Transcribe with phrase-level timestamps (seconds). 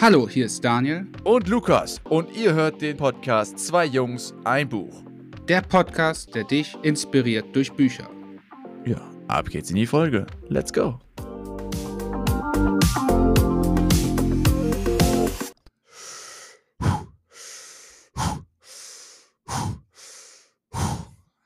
[0.00, 1.06] Hallo, hier ist Daniel.
[1.24, 2.00] Und Lukas.
[2.04, 5.04] Und ihr hört den Podcast Zwei Jungs, ein Buch.
[5.46, 8.08] Der Podcast, der dich inspiriert durch Bücher.
[8.86, 10.26] Ja, ab geht's in die Folge.
[10.48, 10.98] Let's go.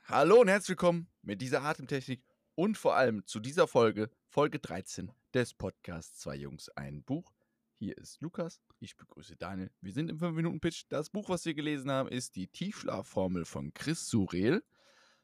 [0.04, 2.22] Hallo und herzlich willkommen mit dieser Atemtechnik
[2.54, 7.33] und vor allem zu dieser Folge, Folge 13 des Podcasts Zwei Jungs, ein Buch.
[7.78, 9.70] Hier ist Lukas, ich begrüße Daniel.
[9.80, 10.84] Wir sind im 5-Minuten-Pitch.
[10.88, 14.64] Das Buch, was wir gelesen haben, ist die Tiefschlafformel von Chris Surel.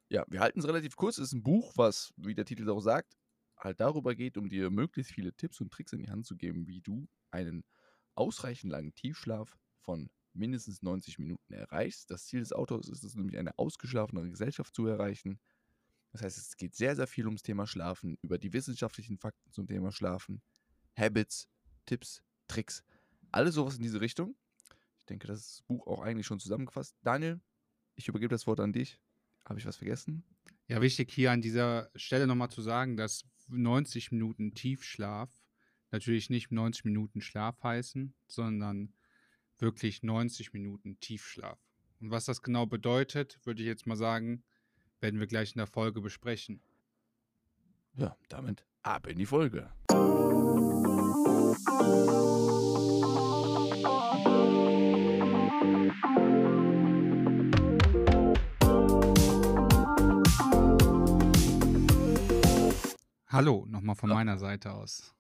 [0.09, 1.19] Ja, wir halten es relativ kurz.
[1.19, 3.17] Es ist ein Buch, was, wie der Titel auch sagt,
[3.57, 6.67] halt darüber geht, um dir möglichst viele Tipps und Tricks in die Hand zu geben,
[6.67, 7.65] wie du einen
[8.17, 12.11] ausreichend langen Tiefschlaf von mindestens 90 Minuten erreichst.
[12.11, 15.39] Das Ziel des Autors ist es nämlich, eine ausgeschlafenere Gesellschaft zu erreichen.
[16.11, 19.69] Das heißt, es geht sehr, sehr viel ums Thema Schlafen, über die wissenschaftlichen Fakten zum
[19.69, 20.43] Thema Schlafen,
[20.97, 21.49] Habits,
[21.87, 22.85] Tipps, Tricks,
[23.31, 24.35] alles sowas in diese Richtung.
[24.99, 26.97] Ich denke, das ist das Buch auch eigentlich schon zusammengefasst.
[27.03, 27.41] Daniel,
[27.95, 28.99] ich übergebe das Wort an dich.
[29.45, 30.25] Habe ich was vergessen?
[30.69, 35.31] Ja, wichtig hier an dieser Stelle nochmal zu sagen, dass 90 Minuten Tiefschlaf
[35.91, 38.93] natürlich nicht 90 Minuten Schlaf heißen, sondern
[39.59, 41.59] wirklich 90 Minuten Tiefschlaf.
[42.01, 44.45] Und was das genau bedeutet, würde ich jetzt mal sagen,
[45.01, 46.63] werden wir gleich in der Folge besprechen.
[47.97, 49.71] Ja, damit ab in die Folge.
[63.27, 65.15] Hallo, nochmal von meiner Seite aus.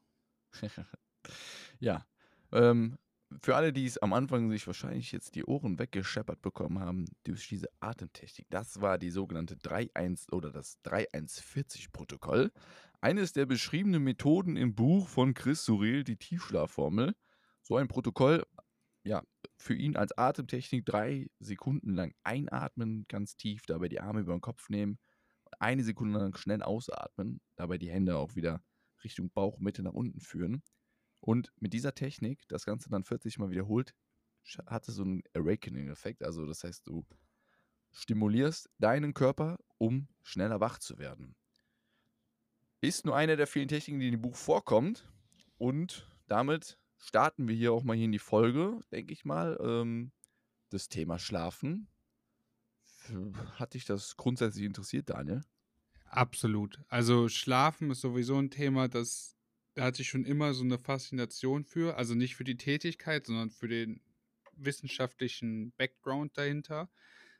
[1.80, 2.06] ja,
[2.52, 2.98] ähm,
[3.40, 7.48] für alle, die es am Anfang sich wahrscheinlich jetzt die Ohren weggescheppert bekommen haben durch
[7.48, 12.52] diese Atemtechnik, das war die sogenannte 3.1 oder das 3.140-Protokoll.
[13.00, 17.14] Eines der beschriebenen Methoden im Buch von Chris Suril, die Tiefschlafformel.
[17.62, 18.44] So ein Protokoll,
[19.04, 19.22] ja,
[19.56, 24.40] für ihn als Atemtechnik drei Sekunden lang einatmen, ganz tief, dabei die Arme über den
[24.40, 24.98] Kopf nehmen,
[25.58, 28.62] eine Sekunde lang schnell ausatmen, dabei die Hände auch wieder
[29.04, 30.62] Richtung Bauchmitte nach unten führen.
[31.20, 33.94] Und mit dieser Technik, das Ganze dann 40 Mal wiederholt,
[34.66, 36.22] hat es so einen Awakening-Effekt.
[36.22, 37.04] Also das heißt, du
[37.92, 41.34] stimulierst deinen Körper, um schneller wach zu werden.
[42.80, 45.06] Ist nur eine der vielen Techniken, die in dem Buch vorkommt.
[45.58, 49.58] Und damit starten wir hier auch mal hier in die Folge, denke ich mal.
[49.60, 50.12] Ähm,
[50.70, 51.88] das Thema Schlafen.
[53.56, 55.42] Hat dich das grundsätzlich interessiert, Daniel?
[56.04, 56.78] Absolut.
[56.88, 59.36] Also Schlafen ist sowieso ein Thema, das
[59.74, 61.96] da hatte ich schon immer so eine Faszination für.
[61.96, 64.00] Also nicht für die Tätigkeit, sondern für den
[64.52, 66.90] wissenschaftlichen Background dahinter.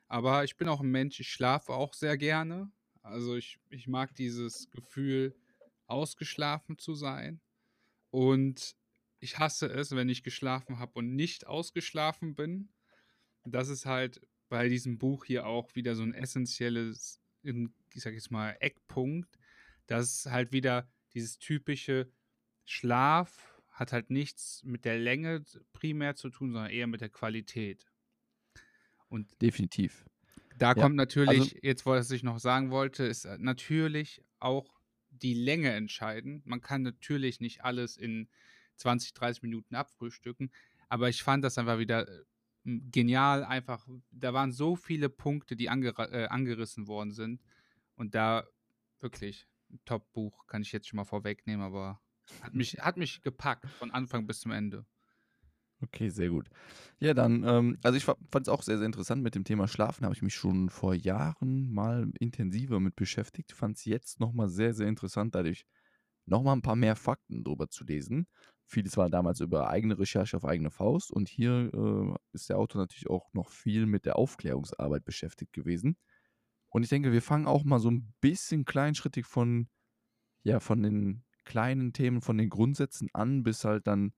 [0.09, 2.71] Aber ich bin auch ein Mensch, ich schlafe auch sehr gerne.
[3.03, 5.37] Also ich, ich mag dieses Gefühl,
[5.87, 7.41] ausgeschlafen zu sein.
[8.11, 8.77] Und
[9.21, 12.71] ich hasse es, wenn ich geschlafen habe und nicht ausgeschlafen bin.
[13.45, 18.31] Das ist halt bei diesem Buch hier auch wieder so ein essentielles, ich sag jetzt
[18.31, 19.39] mal, Eckpunkt,
[19.87, 22.11] dass halt wieder dieses typische
[22.65, 27.87] Schlaf hat halt nichts mit der Länge primär zu tun, sondern eher mit der Qualität.
[29.09, 30.05] Und definitiv.
[30.59, 34.81] Da ja, kommt natürlich, also, jetzt was ich noch sagen wollte, ist äh, natürlich auch
[35.09, 36.47] die Länge entscheidend.
[36.47, 38.29] Man kann natürlich nicht alles in
[38.81, 40.51] 20, 30 Minuten abfrühstücken,
[40.89, 42.25] aber ich fand das einfach wieder äh,
[42.65, 47.43] genial, einfach, da waren so viele Punkte, die anger äh, angerissen worden sind
[47.97, 48.47] und da
[49.01, 52.01] wirklich ein Top-Buch, kann ich jetzt schon mal vorwegnehmen, aber
[52.41, 54.87] hat mich, hat mich gepackt von Anfang bis zum Ende.
[55.83, 56.51] Okay, sehr gut.
[56.99, 60.05] Ja, dann, ähm, also ich fand es auch sehr, sehr interessant mit dem Thema Schlafen.
[60.05, 63.53] Habe ich mich schon vor Jahren mal intensiver mit beschäftigt.
[63.53, 65.65] Fand es jetzt nochmal sehr, sehr interessant, dadurch
[66.27, 68.27] nochmal ein paar mehr Fakten drüber zu lesen.
[68.71, 72.81] Vieles war damals über eigene Recherche auf eigene Faust und hier äh, ist der Autor
[72.81, 75.97] natürlich auch noch viel mit der Aufklärungsarbeit beschäftigt gewesen.
[76.69, 79.69] Und ich denke, wir fangen auch mal so ein bisschen kleinschrittig von,
[80.45, 84.13] ja, von den kleinen Themen, von den Grundsätzen an bis halt dann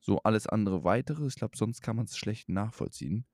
[0.00, 1.26] so alles andere weitere.
[1.26, 3.26] Ich glaube, sonst kann man es schlecht nachvollziehen,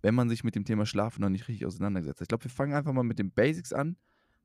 [0.00, 2.26] wenn man sich mit dem Thema Schlafen noch nicht richtig auseinandergesetzt hat.
[2.26, 3.96] Ich glaube, wir fangen einfach mal mit den Basics an.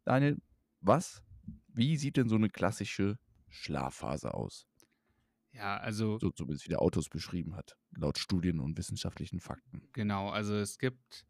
[0.03, 0.41] Daniel,
[0.81, 1.21] was,
[1.67, 3.19] wie sieht denn so eine klassische
[3.49, 4.68] Schlafphase aus?
[5.51, 6.19] Ja, also.
[6.19, 9.89] So zumindest wie der Autos beschrieben hat, laut Studien und wissenschaftlichen Fakten.
[9.93, 11.25] Genau, also es gibt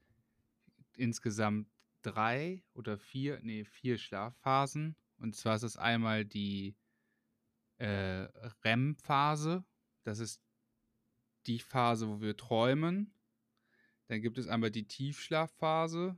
[0.95, 1.68] insgesamt
[2.01, 4.95] drei oder vier, nee, vier Schlafphasen.
[5.18, 6.75] Und zwar ist es einmal die
[7.77, 8.27] äh,
[8.63, 9.63] REM-Phase.
[10.04, 10.42] Das ist
[11.48, 13.13] die Phase, wo wir träumen.
[14.07, 16.18] Dann gibt es einmal die Tiefschlafphase.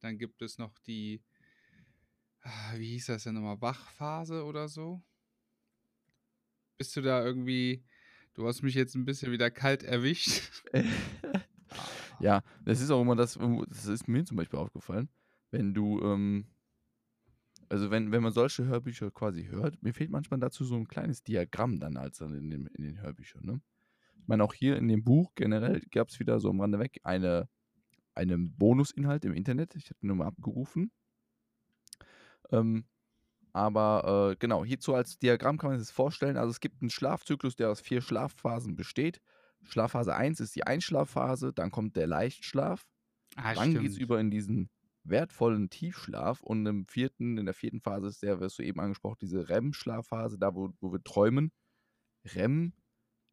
[0.00, 1.22] Dann gibt es noch die,
[2.40, 5.02] ah, wie hieß das denn nochmal, Wachphase oder so.
[6.78, 7.84] Bist du da irgendwie,
[8.36, 10.62] Du hast mich jetzt ein bisschen wieder kalt erwischt.
[12.20, 13.38] ja, das ist auch immer das,
[13.68, 15.08] das ist mir zum Beispiel aufgefallen,
[15.50, 16.46] wenn du, ähm,
[17.70, 21.22] also wenn, wenn man solche Hörbücher quasi hört, mir fehlt manchmal dazu so ein kleines
[21.22, 23.62] Diagramm dann als dann in, dem, in den Hörbüchern, ne?
[24.20, 27.00] Ich meine, auch hier in dem Buch generell gab es wieder so am Rande weg
[27.04, 27.48] eine,
[28.14, 29.76] einen Bonusinhalt im Internet.
[29.76, 30.90] Ich habe den nur mal abgerufen.
[32.50, 32.84] Ähm,
[33.56, 36.36] aber äh, genau, hierzu als Diagramm kann man sich das vorstellen.
[36.36, 39.22] Also es gibt einen Schlafzyklus, der aus vier Schlafphasen besteht.
[39.62, 42.86] Schlafphase 1 ist die Einschlafphase, dann kommt der Leichtschlaf.
[43.34, 44.68] Ah, dann geht es über in diesen
[45.04, 49.16] wertvollen Tiefschlaf und im vierten, in der vierten Phase ist der, wirst du eben angesprochen,
[49.22, 51.50] diese REM-Schlafphase, da wo, wo wir träumen.
[52.26, 52.74] REM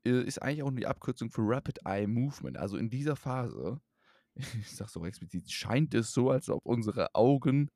[0.06, 2.58] äh, ist eigentlich auch die Abkürzung für Rapid Eye Movement.
[2.58, 3.82] Also in dieser Phase,
[4.36, 7.70] ich sag so explizit, scheint es so, als ob unsere Augen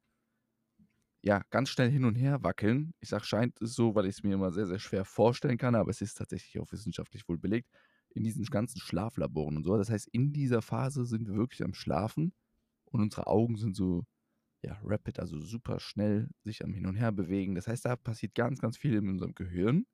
[1.28, 2.94] ja, ganz schnell hin und her wackeln.
[3.02, 5.76] Ich sage, scheint es so, weil ich es mir immer sehr, sehr schwer vorstellen kann,
[5.76, 7.70] aber es ist tatsächlich auch wissenschaftlich wohl belegt,
[8.16, 9.78] in diesen ganzen Schlaflaboren und so.
[9.78, 12.34] Das heißt, in dieser Phase sind wir wirklich am Schlafen
[12.86, 14.06] und unsere Augen sind so,
[14.64, 17.56] ja, rapid, also super schnell sich am Hin und Her bewegen.
[17.56, 19.86] Das heißt, da passiert ganz, ganz viel in unserem Gehirn.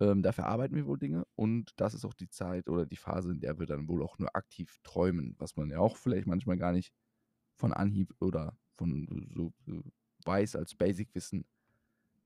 [0.00, 3.32] Ähm, da verarbeiten wir wohl Dinge und das ist auch die Zeit oder die Phase,
[3.32, 6.56] in der wir dann wohl auch nur aktiv träumen, was man ja auch vielleicht manchmal
[6.56, 6.90] gar nicht
[7.54, 9.84] von Anhieb oder von so, so
[10.24, 11.44] weiß als Basic-Wissen,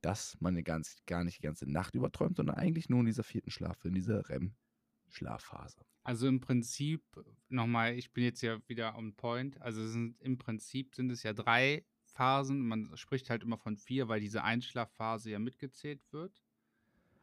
[0.00, 3.50] dass man ganz, gar nicht die ganze Nacht überträumt, sondern eigentlich nur in dieser vierten
[3.50, 5.84] Schlaf, in dieser REM-Schlafphase.
[6.04, 7.02] Also im Prinzip,
[7.48, 11.32] nochmal, ich bin jetzt ja wieder on point, also sind, im Prinzip sind es ja
[11.32, 16.44] drei Phasen, man spricht halt immer von vier, weil diese Einschlafphase ja mitgezählt wird.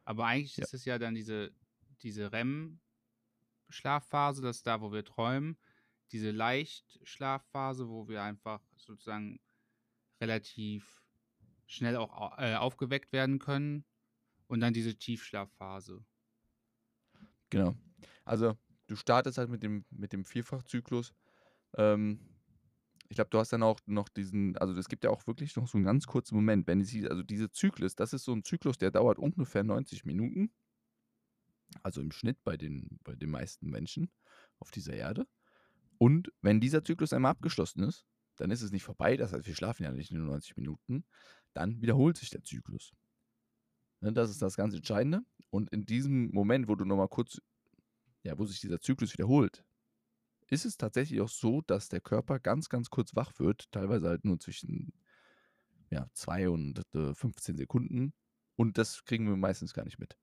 [0.04, 0.64] Aber eigentlich ja.
[0.64, 1.54] ist es ja dann diese,
[2.02, 5.56] diese REM-Schlafphase, das ist da, wo wir träumen
[6.12, 9.40] diese Leichtschlafphase, wo wir einfach sozusagen
[10.20, 11.02] relativ
[11.66, 13.84] schnell auch äh, aufgeweckt werden können
[14.46, 16.04] und dann diese Tiefschlafphase.
[17.50, 17.74] Genau.
[18.24, 18.56] Also
[18.86, 21.14] du startest halt mit dem, mit dem Vierfachzyklus.
[21.76, 22.20] Ähm,
[23.08, 25.68] ich glaube, du hast dann auch noch diesen, also es gibt ja auch wirklich noch
[25.68, 28.78] so einen ganz kurzen Moment, wenn sie, also diese Zyklus, das ist so ein Zyklus,
[28.78, 30.50] der dauert ungefähr 90 Minuten.
[31.82, 34.10] Also im Schnitt bei den, bei den meisten Menschen
[34.58, 35.26] auf dieser Erde.
[36.02, 38.04] Und wenn dieser Zyklus einmal abgeschlossen ist,
[38.34, 41.04] dann ist es nicht vorbei, das heißt, wir schlafen ja nicht nur 90 Minuten,
[41.52, 42.92] dann wiederholt sich der Zyklus.
[44.00, 45.20] Ne, das ist das ganz Entscheidende.
[45.50, 47.40] Und in diesem Moment, wo du nochmal kurz,
[48.24, 49.64] ja, wo sich dieser Zyklus wiederholt,
[50.48, 54.24] ist es tatsächlich auch so, dass der Körper ganz, ganz kurz wach wird, teilweise halt
[54.24, 54.92] nur zwischen
[55.90, 58.12] ja, 2 und 15 Sekunden.
[58.56, 60.18] Und das kriegen wir meistens gar nicht mit.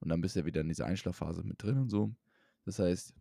[0.00, 2.14] Und dann bist du ja wieder in dieser Einschlafphase mit drin und so.
[2.66, 3.14] Das heißt,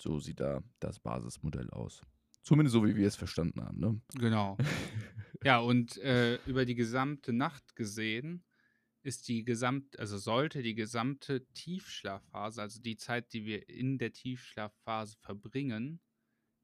[0.00, 2.02] so sieht da das Basismodell aus.
[2.42, 3.78] Zumindest so, wie wir es verstanden haben.
[3.78, 4.00] Ne?
[4.14, 4.56] Genau.
[5.44, 8.44] ja, und äh, über die gesamte Nacht gesehen
[9.02, 14.12] ist die gesamte, also sollte die gesamte Tiefschlafphase, also die Zeit, die wir in der
[14.12, 16.00] Tiefschlafphase verbringen,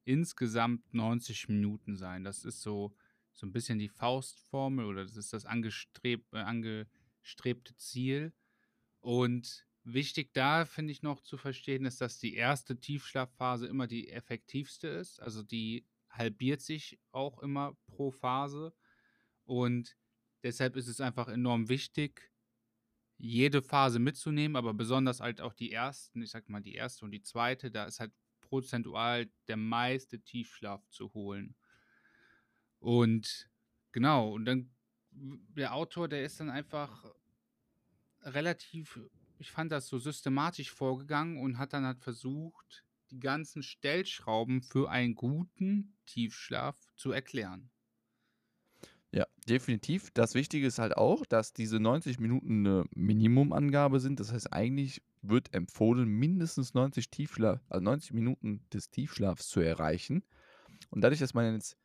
[0.05, 2.25] insgesamt 90 Minuten sein.
[2.25, 2.95] Das ist so,
[3.33, 8.33] so ein bisschen die Faustformel oder das ist das angestreb, äh, angestrebte Ziel.
[9.01, 14.11] Und Wichtig da finde ich noch zu verstehen, ist, dass die erste Tiefschlafphase immer die
[14.11, 15.23] effektivste ist.
[15.23, 18.75] Also die halbiert sich auch immer pro Phase.
[19.45, 19.97] Und
[20.43, 22.33] deshalb ist es einfach enorm wichtig,
[23.17, 27.13] jede Phase mitzunehmen, aber besonders halt auch die ersten, ich sag mal die erste und
[27.13, 31.55] die zweite, da ist halt prozentual der meiste Tiefschlaf zu holen.
[32.81, 33.49] Und
[33.93, 34.75] genau, und dann
[35.13, 37.05] der Autor, der ist dann einfach
[38.23, 38.99] relativ
[39.39, 44.91] ich fand das so systematisch vorgegangen und hat dann halt versucht, die ganzen Stellschrauben für
[44.91, 47.71] einen guten Tiefschlaf zu erklären.
[49.13, 50.11] Ja, definitiv.
[50.13, 54.21] Das Wichtige ist halt auch, dass diese 90 Minuten eine Minimumangabe sind.
[54.21, 60.23] Das heißt, eigentlich wird empfohlen, mindestens 90 Tiefschlaf, also 90 Minuten des Tiefschlafs zu erreichen.
[60.91, 61.77] Und dadurch, dass man jetzt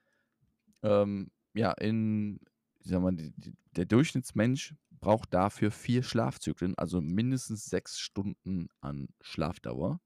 [0.84, 2.39] ähm, ja in,
[2.79, 8.70] ich sag mal, die, die, der Durchschnittsmensch braucht dafür vier Schlafzyklen, also mindestens sechs Stunden
[8.81, 10.00] an Schlafdauer.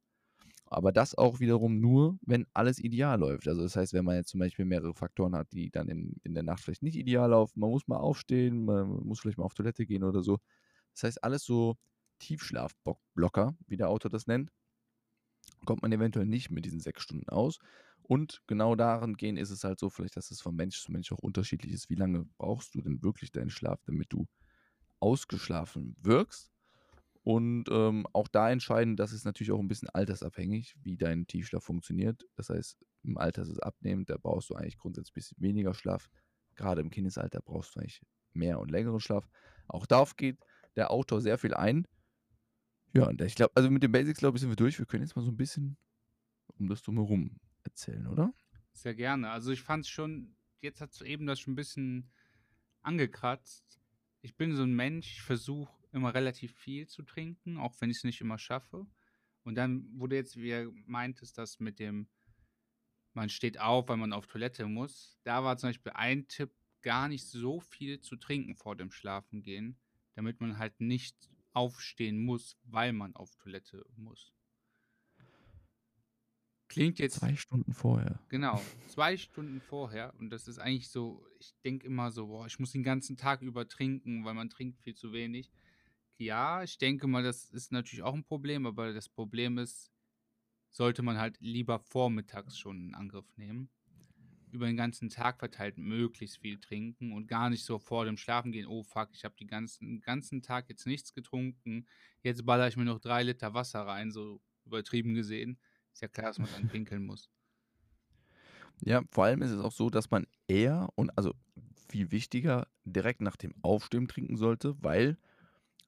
[0.67, 3.47] Aber das auch wiederum nur, wenn alles ideal läuft.
[3.47, 6.33] Also das heißt, wenn man jetzt zum Beispiel mehrere Faktoren hat, die dann in, in
[6.33, 9.53] der Nacht vielleicht nicht ideal laufen, man muss mal aufstehen, man muss vielleicht mal auf
[9.53, 10.39] Toilette gehen oder so.
[10.93, 11.77] Das heißt, alles so
[12.19, 14.51] Tiefschlafblocker, wie der Autor das nennt,
[15.65, 17.59] kommt man eventuell nicht mit diesen sechs Stunden aus.
[18.01, 21.11] Und genau daran gehen ist es halt so, vielleicht, dass es von Mensch zu Mensch
[21.11, 21.89] auch unterschiedlich ist.
[21.89, 24.27] Wie lange brauchst du denn wirklich deinen Schlaf, damit du
[25.05, 26.51] ausgeschlafen wirkst.
[27.23, 31.63] Und ähm, auch da entscheiden, das ist natürlich auch ein bisschen altersabhängig, wie dein Tiefschlaf
[31.63, 32.23] funktioniert.
[32.35, 35.73] Das heißt, im Alter ist es abnehmend, da brauchst du eigentlich grundsätzlich ein bisschen weniger
[35.73, 36.09] Schlaf.
[36.55, 38.01] Gerade im Kindesalter brauchst du eigentlich
[38.33, 39.27] mehr und längeren Schlaf.
[39.67, 40.37] Auch darauf geht
[40.75, 41.87] der Autor sehr viel ein.
[42.93, 44.79] Ja, und ich glaube, also mit den Basics, glaube ich, sind wir durch.
[44.79, 45.77] Wir können jetzt mal so ein bisschen
[46.57, 48.33] um das drumherum erzählen, oder?
[48.71, 49.29] Sehr gerne.
[49.29, 52.11] Also ich fand es schon, jetzt hat es eben das schon ein bisschen
[52.81, 53.79] angekratzt.
[54.25, 57.97] Ich bin so ein Mensch, ich versuche immer relativ viel zu trinken, auch wenn ich
[57.97, 58.87] es nicht immer schaffe.
[59.43, 62.09] Und dann wurde jetzt, wie er meintest, das mit dem,
[63.13, 65.19] man steht auf, weil man auf Toilette muss.
[65.21, 66.49] Da war zum Beispiel ein Tipp,
[66.81, 69.77] gar nicht so viel zu trinken vor dem Schlafengehen,
[70.15, 74.34] damit man halt nicht aufstehen muss, weil man auf Toilette muss.
[76.75, 77.15] Klingt jetzt.
[77.15, 78.19] Zwei Stunden vorher.
[78.27, 80.13] Genau, zwei Stunden vorher.
[80.19, 83.41] Und das ist eigentlich so, ich denke immer so, boah, ich muss den ganzen Tag
[83.41, 85.49] über trinken, weil man trinkt viel zu wenig.
[86.17, 89.89] Ja, ich denke mal, das ist natürlich auch ein Problem, aber das Problem ist,
[90.69, 93.69] sollte man halt lieber vormittags schon in Angriff nehmen.
[94.51, 98.51] Über den ganzen Tag verteilt möglichst viel trinken und gar nicht so vor dem Schlafen
[98.51, 101.87] gehen, oh fuck, ich habe den ganzen, ganzen Tag jetzt nichts getrunken,
[102.21, 105.57] jetzt baller ich mir noch drei Liter Wasser rein, so übertrieben gesehen.
[105.95, 107.29] Ist ja klar, dass man dann pinkeln muss.
[108.81, 111.33] Ja, vor allem ist es auch so, dass man eher und also
[111.87, 115.17] viel wichtiger direkt nach dem Aufstehen trinken sollte, weil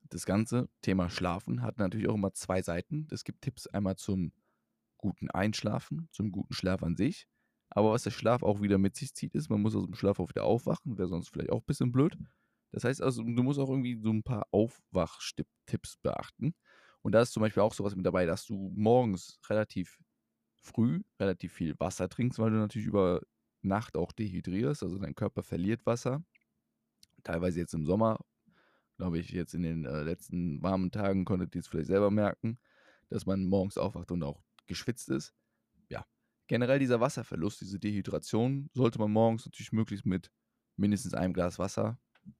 [0.03, 3.09] das ganze Thema Schlafen hat natürlich auch immer zwei Seiten.
[3.11, 4.31] Es gibt Tipps einmal zum
[4.95, 7.27] guten Einschlafen, zum guten Schlaf an sich.
[7.69, 10.21] Aber was der Schlaf auch wieder mit sich zieht, ist, man muss aus dem Schlaf
[10.21, 12.17] auch wieder aufwachen, wäre sonst vielleicht auch ein bisschen blöd.
[12.71, 16.55] Das heißt also, du musst auch irgendwie so ein paar Aufwach-Tipps beachten.
[17.07, 19.97] Und da ist zum Beispiel auch sowas mit dabei, dass du morgens relativ
[20.61, 23.21] früh relativ viel Wasser trinkst, weil du natürlich über
[23.61, 26.21] Nacht auch dehydrierst, also dein Körper verliert Wasser.
[27.23, 28.19] Teilweise jetzt im Sommer
[28.97, 32.59] glaube ich, jetzt in den äh, letzten warmen Tagen konntet ihr es vielleicht selber merken,
[33.09, 35.33] dass man morgens aufwacht und auch geschwitzt ist.
[35.89, 36.05] Ja,
[36.47, 40.29] generell dieser Wasserverlust, diese Dehydration, sollte man morgens natürlich möglichst mit
[40.75, 41.97] mindestens einem Glas Wasser,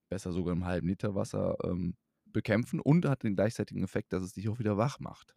[0.10, 1.96] besser sogar einem halben Liter Wasser ähm,
[2.34, 5.36] bekämpfen und hat den gleichzeitigen Effekt, dass es dich auch wieder wach macht.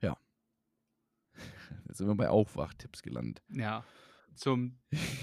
[0.00, 0.18] Ja.
[1.88, 3.42] Jetzt sind wir bei Aufwachtipps gelandet.
[3.48, 3.84] Ja.
[4.34, 4.78] Zum,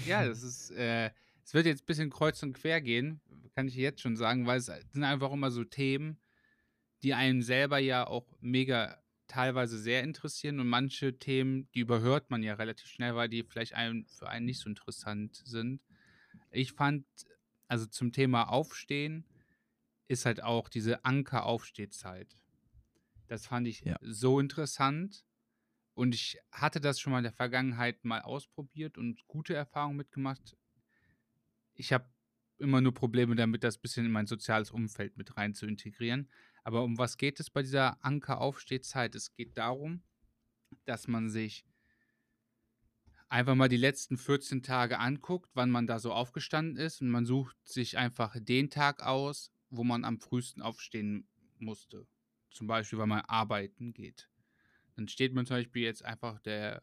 [0.06, 1.10] ja, das ist, äh,
[1.44, 3.20] es wird jetzt ein bisschen kreuz und quer gehen,
[3.56, 6.20] kann ich jetzt schon sagen, weil es sind einfach immer so Themen,
[7.02, 12.42] die einen selber ja auch mega teilweise sehr interessieren und manche Themen, die überhört man
[12.42, 15.80] ja relativ schnell, weil die vielleicht einen, für einen nicht so interessant sind.
[16.50, 17.04] Ich fand,
[17.68, 19.24] also zum Thema Aufstehen,
[20.10, 22.36] ist halt auch diese Anker-Aufstehzeit.
[23.28, 23.96] Das fand ich ja.
[24.02, 25.24] so interessant.
[25.94, 30.56] Und ich hatte das schon mal in der Vergangenheit mal ausprobiert und gute Erfahrungen mitgemacht.
[31.74, 32.10] Ich habe
[32.58, 36.28] immer nur Probleme damit, das ein bisschen in mein soziales Umfeld mit rein zu integrieren.
[36.64, 39.14] Aber um was geht es bei dieser Anker-Aufstehzeit?
[39.14, 40.02] Es geht darum,
[40.86, 41.64] dass man sich
[43.28, 47.26] einfach mal die letzten 14 Tage anguckt, wann man da so aufgestanden ist und man
[47.26, 52.06] sucht sich einfach den Tag aus, wo man am frühesten aufstehen musste.
[52.50, 54.28] Zum Beispiel, weil man arbeiten geht.
[54.96, 56.82] Dann steht man zum Beispiel jetzt einfach der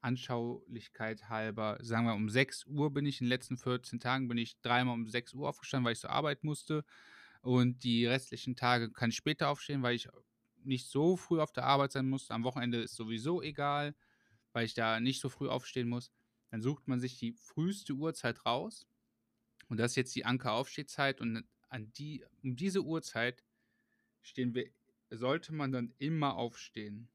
[0.00, 4.38] Anschaulichkeit halber, sagen wir um 6 Uhr bin ich in den letzten 14 Tagen, bin
[4.38, 6.84] ich dreimal um 6 Uhr aufgestanden, weil ich zur Arbeit musste.
[7.40, 10.08] Und die restlichen Tage kann ich später aufstehen, weil ich
[10.64, 12.30] nicht so früh auf der Arbeit sein muss.
[12.30, 13.94] Am Wochenende ist sowieso egal,
[14.52, 16.12] weil ich da nicht so früh aufstehen muss.
[16.50, 18.86] Dann sucht man sich die früheste Uhrzeit raus.
[19.68, 21.20] Und das ist jetzt die Anker-Aufstehzeit.
[21.20, 23.42] Und an die, um diese Uhrzeit
[24.20, 24.70] stehen wir,
[25.10, 27.08] sollte man dann immer aufstehen.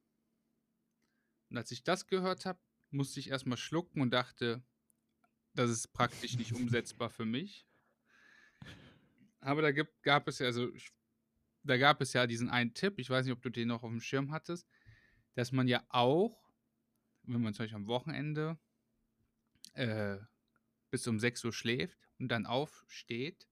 [1.50, 2.60] Und als ich das gehört habe,
[2.90, 4.64] musste ich erstmal schlucken und dachte,
[5.54, 7.68] das ist praktisch nicht umsetzbar für mich.
[9.42, 10.72] Aber da gibt, gab es ja, also
[11.64, 13.92] da gab es ja diesen einen Tipp, ich weiß nicht, ob du den noch auf
[13.92, 14.68] dem Schirm hattest,
[15.36, 16.50] dass man ja auch,
[17.24, 18.58] wenn man zum Beispiel am Wochenende
[19.74, 20.18] äh,
[20.90, 23.48] bis um 6 Uhr schläft und dann aufsteht,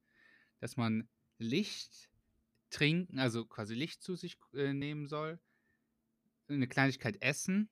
[0.59, 1.07] dass man
[1.37, 2.09] Licht
[2.69, 5.39] trinken, also quasi Licht zu sich äh, nehmen soll,
[6.47, 7.69] eine Kleinigkeit essen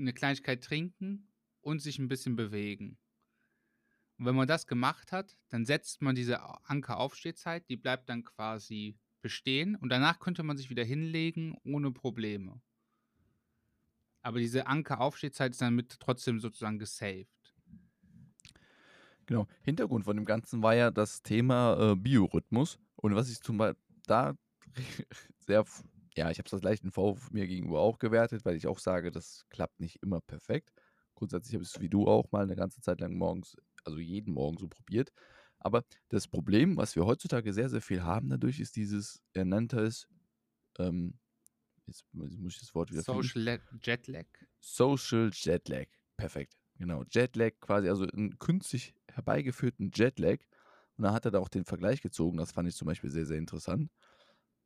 [0.00, 1.28] eine Kleinigkeit trinken
[1.60, 2.98] und sich ein bisschen bewegen.
[4.18, 8.98] Und wenn man das gemacht hat, dann setzt man diese Anker-Aufstehzeit, die bleibt dann quasi
[9.22, 12.60] bestehen und danach könnte man sich wieder hinlegen ohne Probleme.
[14.22, 17.28] Aber diese Anker-Aufstehzeit ist dann mit trotzdem sozusagen gesaved.
[19.30, 19.46] Genau.
[19.62, 22.80] Hintergrund von dem Ganzen war ja das Thema äh, Biorhythmus.
[22.96, 24.34] Und was ich zum Beispiel da
[25.46, 25.64] sehr
[26.16, 29.12] ja, ich habe es als leichten Vorwurf mir gegenüber auch gewertet, weil ich auch sage,
[29.12, 30.72] das klappt nicht immer perfekt.
[31.14, 34.34] Grundsätzlich habe ich es wie du auch mal eine ganze Zeit lang morgens, also jeden
[34.34, 35.12] Morgen so probiert.
[35.60, 39.80] Aber das Problem, was wir heutzutage sehr, sehr viel haben dadurch, ist dieses, er nannte
[39.80, 40.08] es,
[40.78, 41.14] ähm,
[41.86, 44.26] jetzt muss ich das Wort wieder Social Jetlag.
[44.58, 45.86] Social Jetlag.
[46.16, 46.56] Perfekt.
[46.80, 47.04] Genau.
[47.08, 50.38] Jetlag quasi, also einen künstlich herbeigeführten Jetlag.
[50.96, 53.26] Und da hat er da auch den Vergleich gezogen, das fand ich zum Beispiel sehr,
[53.26, 53.90] sehr interessant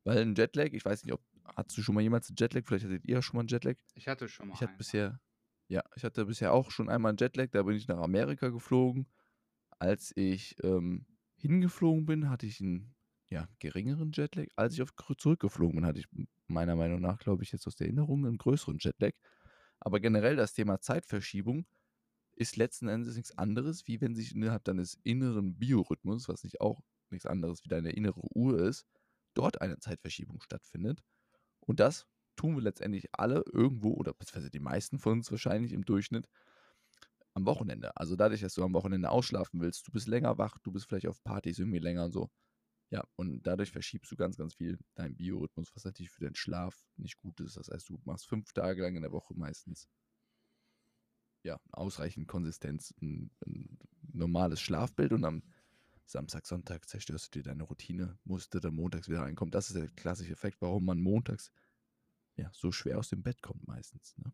[0.05, 2.63] Weil ein Jetlag, ich weiß nicht, ob, hattest du schon mal jemals einen Jetlag?
[2.65, 3.75] Vielleicht hattet ihr ja schon mal einen Jetlag.
[3.95, 4.53] Ich hatte schon mal.
[4.55, 4.77] Ich hatte einmal.
[4.77, 5.21] bisher,
[5.67, 9.07] ja, ich hatte bisher auch schon einmal einen Jetlag, da bin ich nach Amerika geflogen.
[9.79, 11.05] Als ich ähm,
[11.37, 12.95] hingeflogen bin, hatte ich einen
[13.29, 14.47] ja, geringeren Jetlag.
[14.55, 16.07] Als ich auf, zurückgeflogen bin, hatte ich
[16.47, 19.13] meiner Meinung nach, glaube ich, jetzt aus der Erinnerung einen größeren Jetlag.
[19.79, 21.65] Aber generell das Thema Zeitverschiebung
[22.35, 26.81] ist letzten Endes nichts anderes, wie wenn sich innerhalb deines inneren Biorhythmus, was nicht auch
[27.09, 28.85] nichts anderes wie deine innere Uhr ist,
[29.33, 31.03] dort eine Zeitverschiebung stattfindet.
[31.61, 35.85] Und das tun wir letztendlich alle irgendwo, oder beziehungsweise die meisten von uns wahrscheinlich im
[35.85, 36.27] Durchschnitt,
[37.33, 37.95] am Wochenende.
[37.97, 41.07] Also dadurch, dass du am Wochenende ausschlafen willst, du bist länger wach, du bist vielleicht
[41.07, 42.29] auf Partys irgendwie länger und so.
[42.91, 46.85] Ja, und dadurch verschiebst du ganz, ganz viel deinen Biorhythmus, was natürlich für den Schlaf
[46.97, 47.57] nicht gut ist.
[47.57, 49.87] Das heißt, du machst fünf Tage lang in der Woche meistens
[51.45, 53.77] ja, ausreichend Konsistenz, ein, ein
[54.11, 55.43] normales Schlafbild und am
[56.07, 59.51] Samstag, Sonntag zerstörst du dir deine Routine, musst du dann montags wieder reinkommen.
[59.51, 61.51] Das ist der klassische Effekt, warum man montags
[62.35, 64.17] ja, so schwer aus dem Bett kommt meistens.
[64.17, 64.33] Ne?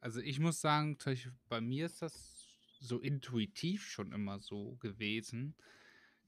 [0.00, 0.96] Also ich muss sagen,
[1.48, 2.48] bei mir ist das
[2.80, 5.54] so intuitiv schon immer so gewesen,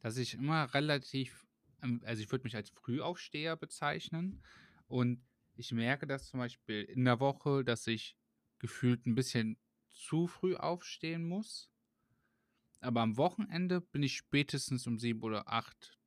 [0.01, 1.47] dass ich immer relativ,
[1.83, 4.43] ähm, also ich würde mich als Frühaufsteher bezeichnen
[4.89, 5.25] und
[5.55, 8.17] ich merke das zum Beispiel in der Woche, dass ich
[8.63, 9.59] gefühlt ein bisschen
[9.91, 11.69] zu früh aufstehen muss.
[12.81, 15.99] Aber am Wochenende bin ich spätestens um sieben oder acht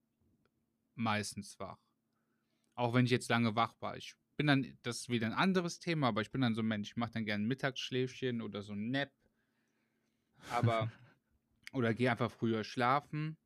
[0.95, 1.79] meistens wach.
[2.73, 3.95] Auch wenn ich jetzt lange wach war.
[3.97, 6.67] Ich bin dann, das ist wieder ein anderes Thema, aber ich bin dann so ein
[6.67, 9.11] Mensch, ich mache dann gerne ein Mittagsschläfchen oder so ein Nap.
[10.49, 10.91] Aber,
[11.73, 13.37] oder gehe einfach früher schlafen.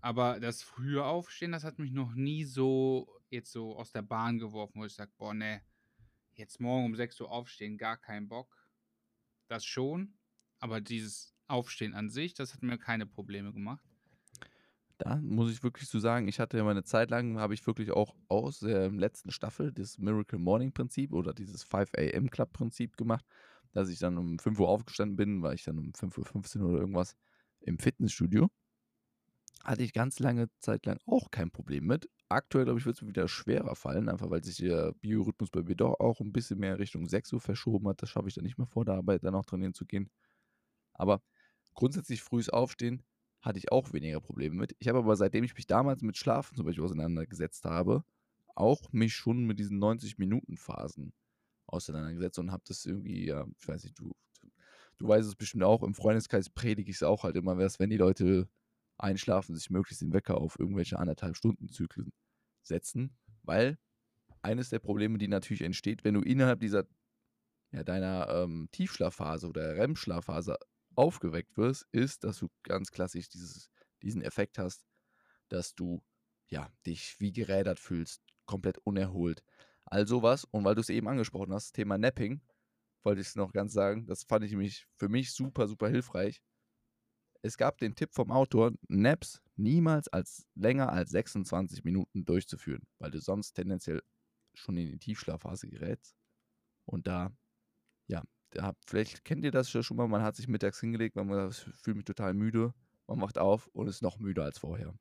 [0.00, 4.38] Aber das frühe Aufstehen, das hat mich noch nie so jetzt so aus der Bahn
[4.38, 5.62] geworfen, wo ich sage, boah, ne,
[6.40, 8.68] jetzt morgen um 6 Uhr aufstehen, gar keinen Bock.
[9.46, 10.14] Das schon.
[10.58, 13.84] Aber dieses Aufstehen an sich, das hat mir keine Probleme gemacht.
[14.98, 17.90] Da muss ich wirklich so sagen, ich hatte ja meine Zeit lang, habe ich wirklich
[17.90, 22.98] auch aus der letzten Staffel das Miracle Morning Prinzip oder dieses 5 AM Club Prinzip
[22.98, 23.24] gemacht,
[23.72, 26.80] dass ich dann um 5 Uhr aufgestanden bin, war ich dann um 5.15 Uhr oder
[26.80, 27.16] irgendwas
[27.60, 28.50] im Fitnessstudio.
[29.64, 32.10] Hatte ich ganz lange Zeit lang auch kein Problem mit.
[32.30, 35.74] Aktuell, glaube ich, wird es wieder schwerer fallen, einfach weil sich der Biorhythmus bei mir
[35.74, 38.02] doch auch ein bisschen mehr Richtung 6 Uhr verschoben hat.
[38.02, 40.10] Das schaffe ich dann nicht mehr vor der Arbeit, dann auch trainieren zu gehen.
[40.94, 41.22] Aber
[41.74, 43.04] grundsätzlich frühes Aufstehen
[43.42, 44.76] hatte ich auch weniger Probleme mit.
[44.80, 48.04] Ich habe aber, seitdem ich mich damals mit Schlafen zum Beispiel auseinandergesetzt habe,
[48.54, 51.14] auch mich schon mit diesen 90-Minuten-Phasen
[51.66, 54.12] auseinandergesetzt und habe das irgendwie, ja, ich weiß nicht, du,
[54.98, 57.96] du weißt es bestimmt auch, im Freundeskreis predige ich es auch halt immer, wenn die
[57.96, 58.48] Leute
[59.02, 62.12] einschlafen, sich möglichst den Wecker auf irgendwelche anderthalb Stunden Zyklen
[62.62, 63.78] setzen, weil
[64.42, 66.84] eines der Probleme, die natürlich entsteht, wenn du innerhalb dieser
[67.72, 70.56] ja, deiner ähm, Tiefschlafphase oder REM-Schlafphase
[70.96, 73.70] aufgeweckt wirst, ist, dass du ganz klassisch dieses,
[74.02, 74.84] diesen Effekt hast,
[75.48, 76.02] dass du
[76.48, 79.44] ja, dich wie gerädert fühlst, komplett unerholt.
[79.84, 80.44] All sowas.
[80.44, 82.40] Und weil du es eben angesprochen hast, Thema Napping,
[83.02, 86.42] wollte ich es noch ganz sagen, das fand ich nämlich für mich super, super hilfreich.
[87.42, 93.10] Es gab den Tipp vom Autor, Naps niemals als länger als 26 Minuten durchzuführen, weil
[93.10, 94.02] du sonst tendenziell
[94.54, 96.14] schon in die Tiefschlafphase gerätst.
[96.84, 97.30] Und da,
[98.08, 101.96] ja, da, vielleicht kennt ihr das schon mal, man hat sich mittags hingelegt, man fühlt
[101.96, 102.74] mich total müde,
[103.06, 104.94] man wacht auf und ist noch müder als vorher.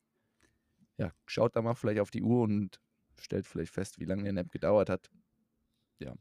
[0.98, 2.80] Ja, schaut da mal vielleicht auf die Uhr und
[3.20, 5.10] stellt vielleicht fest, wie lange der Nap gedauert hat.
[6.00, 6.14] Ja.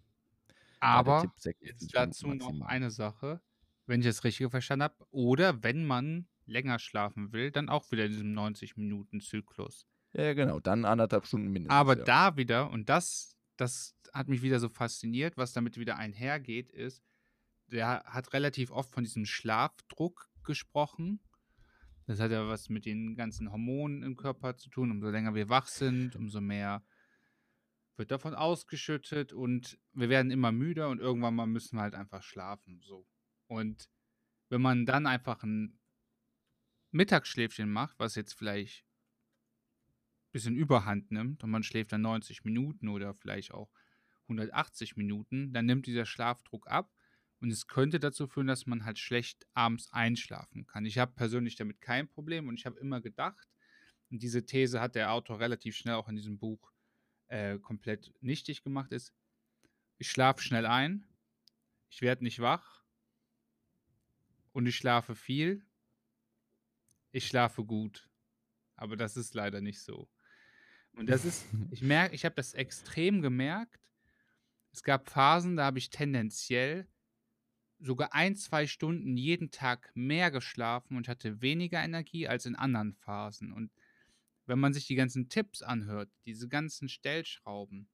[0.80, 3.40] Aber jetzt dazu noch eine Sache
[3.88, 5.06] wenn ich das richtig verstanden habe.
[5.10, 9.86] Oder wenn man länger schlafen will, dann auch wieder in diesem 90-Minuten-Zyklus.
[10.12, 11.74] Ja, genau, dann anderthalb Stunden mindestens.
[11.74, 12.04] Aber ja.
[12.04, 17.02] da wieder, und das, das hat mich wieder so fasziniert, was damit wieder einhergeht, ist,
[17.66, 21.20] der hat relativ oft von diesem Schlafdruck gesprochen.
[22.06, 24.90] Das hat ja was mit den ganzen Hormonen im Körper zu tun.
[24.90, 26.82] Umso länger wir wach sind, umso mehr
[27.96, 32.22] wird davon ausgeschüttet und wir werden immer müder und irgendwann mal müssen wir halt einfach
[32.22, 32.80] schlafen.
[32.80, 33.06] So.
[33.48, 33.88] Und
[34.48, 35.78] wenn man dann einfach ein
[36.90, 38.84] Mittagsschläfchen macht, was jetzt vielleicht
[39.84, 43.70] ein bisschen Überhand nimmt und man schläft dann 90 Minuten oder vielleicht auch
[44.22, 46.92] 180 Minuten, dann nimmt dieser Schlafdruck ab
[47.40, 50.84] und es könnte dazu führen, dass man halt schlecht abends einschlafen kann.
[50.84, 53.48] Ich habe persönlich damit kein Problem und ich habe immer gedacht,
[54.10, 56.72] und diese These hat der Autor relativ schnell auch in diesem Buch
[57.26, 59.14] äh, komplett nichtig gemacht, ist,
[59.98, 61.06] ich schlafe schnell ein,
[61.90, 62.77] ich werde nicht wach
[64.58, 65.64] und ich schlafe viel.
[67.12, 68.10] Ich schlafe gut.
[68.74, 70.10] Aber das ist leider nicht so.
[70.94, 73.78] Und das ist, ich merke, ich habe das extrem gemerkt.
[74.72, 76.88] Es gab Phasen, da habe ich tendenziell
[77.78, 82.94] sogar ein, zwei Stunden jeden Tag mehr geschlafen und hatte weniger Energie als in anderen
[82.94, 83.52] Phasen.
[83.52, 83.70] Und
[84.46, 87.88] wenn man sich die ganzen Tipps anhört, diese ganzen Stellschrauben,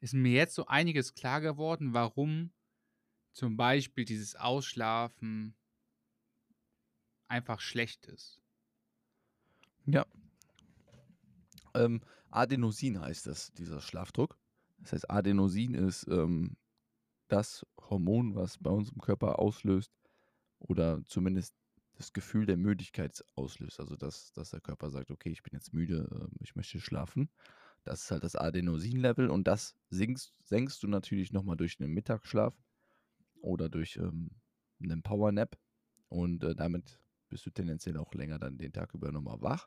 [0.00, 2.52] ist mir jetzt so einiges klar geworden, warum
[3.38, 5.54] zum Beispiel dieses Ausschlafen
[7.28, 8.40] einfach schlecht ist.
[9.86, 10.04] Ja.
[11.72, 14.36] Ähm, Adenosin heißt das, dieser Schlafdruck.
[14.78, 16.56] Das heißt, Adenosin ist ähm,
[17.28, 19.92] das Hormon, was bei uns im Körper auslöst
[20.58, 21.54] oder zumindest
[21.92, 23.78] das Gefühl der Müdigkeit auslöst.
[23.78, 27.30] Also, dass, dass der Körper sagt, okay, ich bin jetzt müde, äh, ich möchte schlafen.
[27.84, 32.52] Das ist halt das Adenosin-Level und das sinkst, senkst du natürlich nochmal durch einen Mittagsschlaf
[33.40, 34.30] oder durch ähm,
[34.82, 35.58] einen Powernap
[36.08, 39.66] und äh, damit bist du tendenziell auch länger dann den Tag über nochmal wach.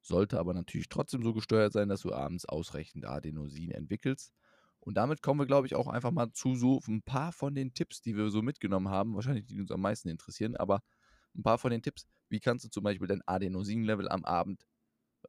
[0.00, 4.32] Sollte aber natürlich trotzdem so gesteuert sein, dass du abends ausreichend Adenosin entwickelst.
[4.80, 7.72] Und damit kommen wir, glaube ich, auch einfach mal zu so ein paar von den
[7.72, 10.82] Tipps, die wir so mitgenommen haben, wahrscheinlich die uns am meisten interessieren, aber
[11.34, 14.66] ein paar von den Tipps, wie kannst du zum Beispiel dein Adenosin-Level am Abend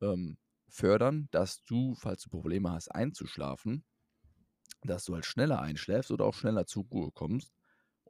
[0.02, 3.86] ähm, fördern, dass du, falls du Probleme hast einzuschlafen,
[4.84, 7.54] dass du halt schneller einschläfst oder auch schneller zur Ruhe kommst.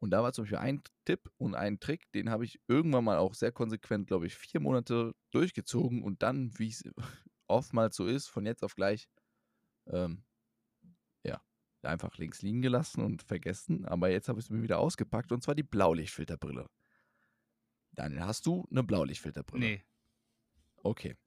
[0.05, 3.17] Und da war zum Beispiel ein Tipp und ein Trick, den habe ich irgendwann mal
[3.17, 6.83] auch sehr konsequent, glaube ich, vier Monate durchgezogen und dann, wie es
[7.47, 9.09] oftmals so ist, von jetzt auf gleich,
[9.87, 10.23] ähm,
[11.23, 11.41] ja,
[11.81, 13.83] einfach links liegen gelassen und vergessen.
[13.85, 16.69] Aber jetzt habe ich es mir wieder ausgepackt und zwar die Blaulichtfilterbrille.
[17.93, 19.65] Daniel, hast du eine Blaulichtfilterbrille?
[19.65, 19.83] Nee.
[20.83, 21.17] Okay.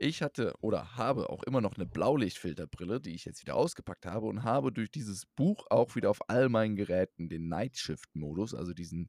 [0.00, 4.26] Ich hatte oder habe auch immer noch eine Blaulichtfilterbrille, die ich jetzt wieder ausgepackt habe
[4.26, 8.54] und habe durch dieses Buch auch wieder auf all meinen Geräten den Night Shift Modus,
[8.54, 9.08] also diesen,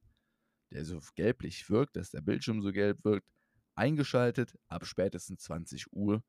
[0.71, 3.27] der so gelblich wirkt, dass der Bildschirm so gelb wirkt,
[3.75, 6.23] eingeschaltet ab spätestens 20 Uhr,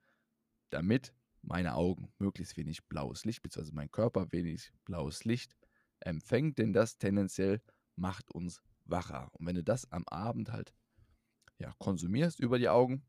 [0.69, 5.57] damit meine Augen möglichst wenig blaues Licht, beziehungsweise mein Körper wenig blaues Licht
[6.01, 7.63] empfängt, denn das tendenziell
[7.97, 9.31] macht uns wacher.
[9.33, 10.75] Und wenn du das am Abend halt
[11.59, 13.07] ja, konsumierst über die Augen,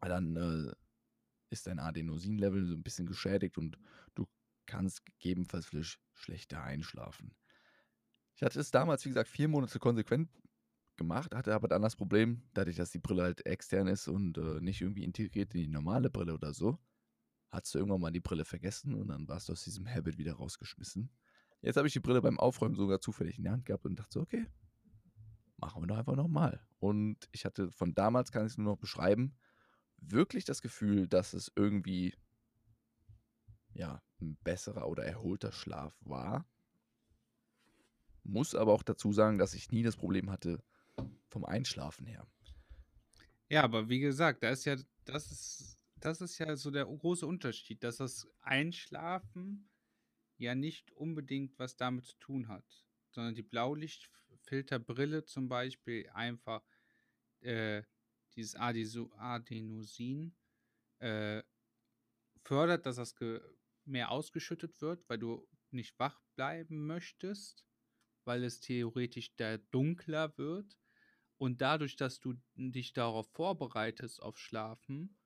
[0.00, 0.72] dann äh,
[1.50, 3.78] ist dein Adenosin-Level so ein bisschen geschädigt und
[4.14, 4.26] du
[4.66, 7.34] kannst gegebenenfalls vielleicht schlechter einschlafen.
[8.34, 10.30] Ich hatte es damals, wie gesagt, vier Monate konsequent
[10.96, 14.60] gemacht, hatte aber dann das Problem, dadurch, dass die Brille halt extern ist und äh,
[14.60, 16.78] nicht irgendwie integriert in die normale Brille oder so,
[17.50, 20.34] hast du irgendwann mal die Brille vergessen und dann warst du aus diesem Habit wieder
[20.34, 21.10] rausgeschmissen.
[21.62, 24.12] Jetzt habe ich die Brille beim Aufräumen sogar zufällig in der Hand gehabt und dachte
[24.12, 24.46] so, okay,
[25.56, 26.64] machen wir doch einfach nochmal.
[26.78, 29.36] Und ich hatte von damals, kann ich es nur noch beschreiben,
[29.98, 32.14] wirklich das Gefühl, dass es irgendwie
[33.74, 36.46] ja, ein besserer oder erholter Schlaf war.
[38.24, 40.62] Muss aber auch dazu sagen, dass ich nie das Problem hatte
[41.28, 42.26] vom Einschlafen her.
[43.48, 47.26] Ja, aber wie gesagt, da ist ja, das ist, das ist ja so der große
[47.26, 49.70] Unterschied, dass das Einschlafen
[50.36, 52.64] ja nicht unbedingt was damit zu tun hat,
[53.10, 56.62] sondern die Blaulichtfilterbrille zum Beispiel einfach
[57.40, 57.82] äh,
[58.38, 60.34] dieses Adenosin
[61.00, 61.42] äh,
[62.44, 63.14] fördert, dass das
[63.84, 67.66] mehr ausgeschüttet wird, weil du nicht wach bleiben möchtest,
[68.24, 70.78] weil es theoretisch da dunkler wird.
[71.36, 75.18] Und dadurch, dass du dich darauf vorbereitest, auf Schlafen,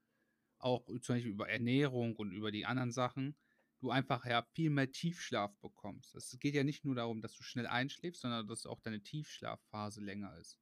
[0.58, 3.36] auch zum Beispiel über Ernährung und über die anderen Sachen,
[3.80, 6.14] du einfach ja viel mehr Tiefschlaf bekommst.
[6.14, 10.00] Es geht ja nicht nur darum, dass du schnell einschläfst, sondern dass auch deine Tiefschlafphase
[10.00, 10.58] länger ist.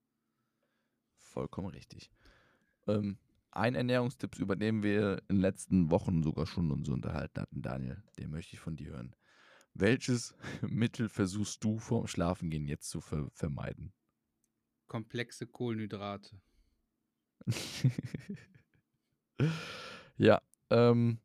[1.17, 2.11] Vollkommen richtig.
[2.90, 3.18] Ähm,
[3.53, 8.03] ein Ernährungstipp übernehmen wir in den letzten Wochen sogar schon uns unterhalten hatten, Daniel.
[8.18, 9.16] Den möchte ich von dir hören.
[9.74, 13.92] Welches Mittel versuchst du vorm Schlafengehen jetzt zu ver vermeiden?
[14.87, 16.40] Komplexe Kohlenhydrate.
[20.16, 21.20] ja, ähm,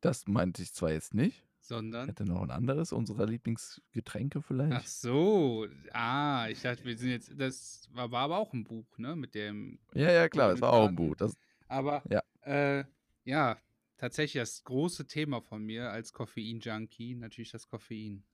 [0.00, 1.46] das meinte ich zwar jetzt nicht.
[1.70, 2.08] Sondern?
[2.08, 4.72] Hätte noch ein anderes unserer Lieblingsgetränke vielleicht.
[4.72, 8.98] Ach so, ah, ich dachte, wir sind jetzt, das war, war aber auch ein Buch,
[8.98, 9.78] ne, mit dem.
[9.94, 11.14] Ja, ja, klar, es war auch ein Buch.
[11.14, 11.36] Das,
[11.68, 12.24] aber, ja.
[12.40, 12.84] Äh,
[13.22, 13.56] ja,
[13.98, 18.24] tatsächlich das große Thema von mir als Koffein-Junkie, natürlich das Koffein.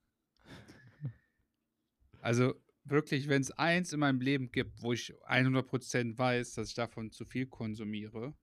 [2.22, 6.75] Also wirklich, wenn es eins in meinem Leben gibt, wo ich 100% weiß, dass ich
[6.75, 8.35] davon zu viel konsumiere,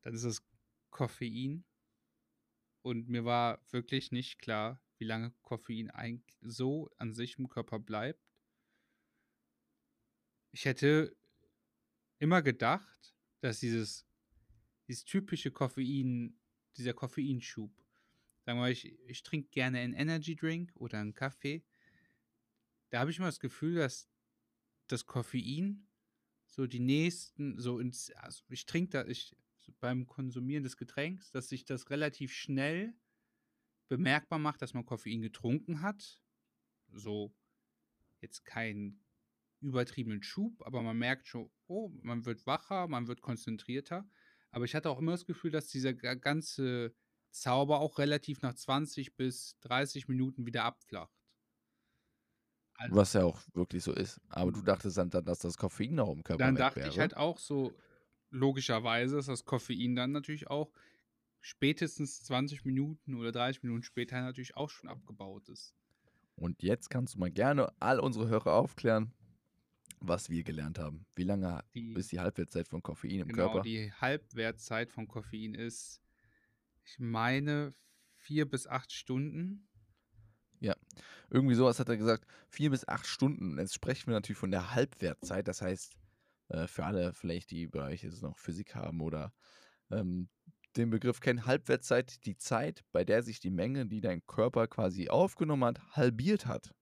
[0.00, 0.42] dann ist es
[0.88, 1.64] Koffein.
[2.82, 5.90] Und mir war wirklich nicht klar, wie lange Koffein
[6.40, 8.20] so an sich im Körper bleibt.
[10.50, 11.16] Ich hätte
[12.18, 14.06] immer gedacht, dass dieses,
[14.86, 16.38] dieses typische Koffein,
[16.76, 17.72] dieser Koffeinschub,
[18.44, 21.64] sagen wir mal, ich, ich trinke gerne einen Energy Drink oder einen Kaffee,
[22.90, 24.08] da habe ich immer das Gefühl, dass
[24.88, 25.86] das Koffein
[26.46, 29.34] so die nächsten, so ins, also ich trinke da, ich
[29.80, 32.94] beim Konsumieren des Getränks, dass sich das relativ schnell
[33.88, 36.20] bemerkbar macht, dass man Koffein getrunken hat.
[36.92, 37.34] So
[38.20, 39.04] jetzt keinen
[39.60, 44.08] übertriebenen Schub, aber man merkt schon, oh, man wird wacher, man wird konzentrierter.
[44.50, 46.94] Aber ich hatte auch immer das Gefühl, dass dieser ga ganze
[47.30, 51.16] Zauber auch relativ nach 20 bis 30 Minuten wieder abflacht.
[52.74, 54.20] Also Was ja auch wirklich so ist.
[54.28, 57.00] Aber du dachtest dann, dass das Koffein noch im Körper Dann dachte ich wäre.
[57.00, 57.72] halt auch so,
[58.32, 60.72] logischerweise, dass das Koffein dann natürlich auch
[61.40, 65.74] spätestens 20 Minuten oder 30 Minuten später natürlich auch schon abgebaut ist.
[66.34, 69.12] Und jetzt kannst du mal gerne all unsere Hörer aufklären,
[70.00, 71.06] was wir gelernt haben.
[71.14, 73.62] Wie lange Die ist die Halbwertszeit von Koffein im genau, Körper?
[73.62, 76.00] die Halbwertzeit von Koffein ist,
[76.84, 77.74] ich meine,
[78.16, 79.68] 4 bis 8 Stunden.
[80.60, 80.76] Ja,
[81.28, 82.24] irgendwie sowas hat er gesagt.
[82.48, 83.58] Vier bis acht Stunden.
[83.58, 85.48] Jetzt sprechen wir natürlich von der Halbwertzeit.
[85.48, 85.96] Das heißt,
[86.52, 89.32] äh, für alle vielleicht, die bei euch jetzt noch Physik haben oder
[89.90, 90.28] ähm,
[90.76, 95.08] den Begriff kennen, Halbwertzeit, die Zeit, bei der sich die Menge, die dein Körper quasi
[95.08, 96.74] aufgenommen hat, halbiert hat.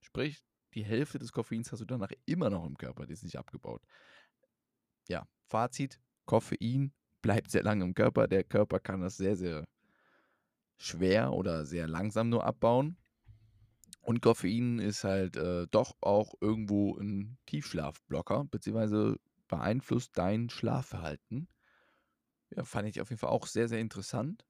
[0.00, 3.38] Sprich, die Hälfte des Koffeins hast du danach immer noch im Körper, die ist nicht
[3.38, 3.82] abgebaut.
[5.08, 8.28] Ja, Fazit, Koffein bleibt sehr lange im Körper.
[8.28, 9.66] Der Körper kann das sehr, sehr
[10.78, 12.96] schwer oder sehr langsam nur abbauen.
[14.00, 21.48] Und Koffein ist halt äh, doch auch irgendwo ein Tiefschlafblocker, beziehungsweise beeinflusst dein Schlafverhalten.
[22.50, 24.46] Ja, fand ich auf jeden Fall auch sehr, sehr interessant.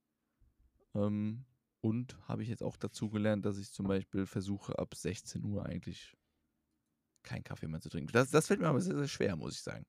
[0.94, 1.44] Ähm,
[1.80, 5.64] und habe ich jetzt auch dazu gelernt, dass ich zum Beispiel versuche, ab 16 Uhr
[5.64, 6.16] eigentlich
[7.22, 8.12] keinen Kaffee mehr zu trinken.
[8.12, 9.84] Das, das fällt mir aber sehr, sehr schwer, muss ich sagen.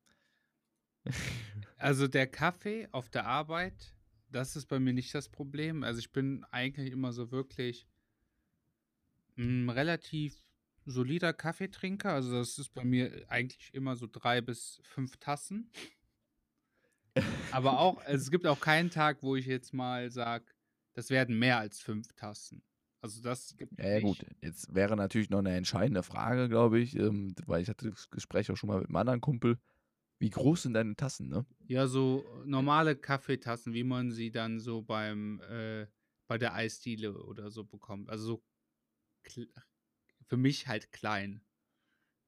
[1.78, 3.95] Also der Kaffee auf der Arbeit,
[4.30, 5.84] das ist bei mir nicht das Problem.
[5.84, 7.88] Also ich bin eigentlich immer so wirklich
[9.38, 10.41] ein relativ
[10.86, 12.13] solider Kaffeetrinker.
[12.13, 15.72] Also das ist bei mir eigentlich immer so drei bis fünf Tassen.
[17.52, 20.46] Aber auch, also es gibt auch keinen Tag, wo ich jetzt mal sage,
[20.94, 22.63] das werden mehr als fünf Tassen.
[23.02, 24.26] Also das gibt Ja, ja, gut.
[24.41, 28.52] Jetzt wäre natürlich noch eine entscheidende Frage, glaube ich, ähm, weil ich hatte das Gespräch
[28.52, 29.58] auch schon mal mit einem anderen Kumpel.
[30.20, 31.46] Wie groß sind deine Tassen, ne?
[31.67, 35.88] Ja, so normale Kaffeetassen, wie man sie dann so beim äh,
[36.28, 38.10] bei der Eisdiele oder so bekommt.
[38.10, 38.44] Also so
[40.27, 41.41] für mich halt klein.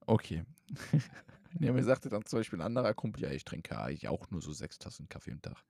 [0.05, 0.43] Okay.
[1.59, 4.41] nee, mir sagte dann zum Beispiel ein anderer Kumpel, ja, ich trinke eigentlich auch nur
[4.41, 5.63] so sechs Tassen Kaffee am Tag.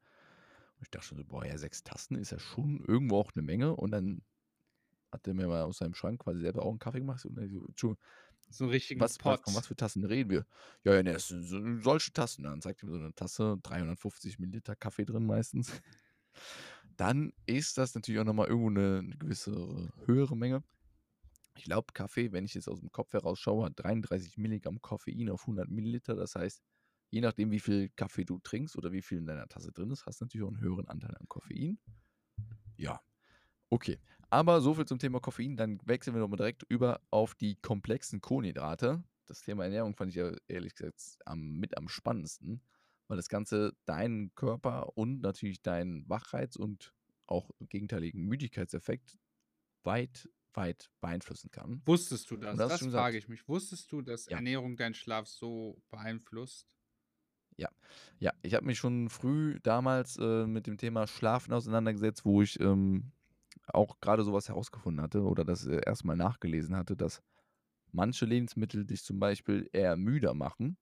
[0.78, 3.44] Und ich dachte schon so, boah, ja, sechs Tassen ist ja schon irgendwo auch eine
[3.44, 3.76] Menge.
[3.76, 4.24] Und dann
[5.12, 7.24] hat er mir mal aus seinem Schrank quasi selber auch einen Kaffee gemacht.
[7.26, 7.96] Und dann so,
[8.50, 9.44] So einen richtigen was, was, Pot.
[9.44, 10.46] von was für Tassen reden wir?
[10.84, 12.44] Ja, ja, ne, das sind so, solche Tassen.
[12.44, 15.72] Dann zeigt er mir so eine Tasse, 350 Milliliter Kaffee drin meistens.
[16.98, 20.64] Dann ist das natürlich auch nochmal irgendwo eine, eine gewisse höhere Menge.
[21.56, 25.30] Ich glaube, Kaffee, wenn ich jetzt aus dem Kopf heraus schaue, hat 33 Milligramm Koffein
[25.30, 26.16] auf 100 Milliliter.
[26.16, 26.64] Das heißt,
[27.12, 30.06] je nachdem, wie viel Kaffee du trinkst oder wie viel in deiner Tasse drin ist,
[30.06, 31.78] hast du natürlich auch einen höheren Anteil an Koffein.
[32.76, 33.02] Ja,
[33.70, 34.00] okay.
[34.32, 35.56] Aber so viel zum Thema Koffein.
[35.56, 39.04] Dann wechseln wir nochmal direkt über auf die komplexen Kohlenhydrate.
[39.28, 42.64] Das Thema Ernährung fand ich ja ehrlich gesagt am, mit am spannendsten,
[43.08, 46.96] weil das Ganze deinen Körper und natürlich deinen Wachreiz und
[47.28, 49.20] auch gegenteiligen Müdigkeitseffekt
[49.84, 51.82] weit, weit beeinflussen kann.
[51.86, 52.54] Wusstest du das?
[52.54, 53.48] Und das Das frage ich mich.
[53.48, 54.38] Wusstest du, dass Ja.
[54.38, 56.76] Ernährung deinen Schlaf so beeinflusst?
[58.20, 62.60] Ja, ich habe mich schon früh damals äh, mit dem Thema Schlafen auseinandergesetzt, wo ich
[62.60, 63.12] ähm,
[63.68, 67.22] auch gerade sowas herausgefunden hatte oder das äh, erstmal nachgelesen hatte, dass
[67.92, 70.78] manche Lebensmittel dich zum Beispiel eher müder machen.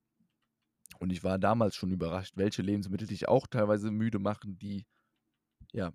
[0.99, 4.85] Und ich war damals schon überrascht, welche Lebensmittel dich auch teilweise müde machen, die
[5.73, 5.93] ja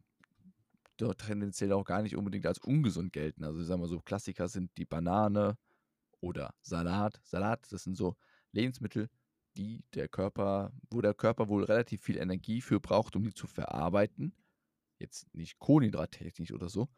[0.96, 3.44] dort tendenziell auch gar nicht unbedingt als ungesund gelten.
[3.44, 5.59] Also ich sag mal so, Klassiker sind die Banane
[6.20, 7.20] oder Salat.
[7.24, 8.16] Salat, das sind so
[8.52, 9.09] Lebensmittel,
[9.56, 13.46] die der Körper, wo der Körper wohl relativ viel Energie für braucht, um die zu
[13.46, 14.35] verarbeiten.
[14.98, 16.88] Jetzt nicht kohlenhydrattechnisch oder so.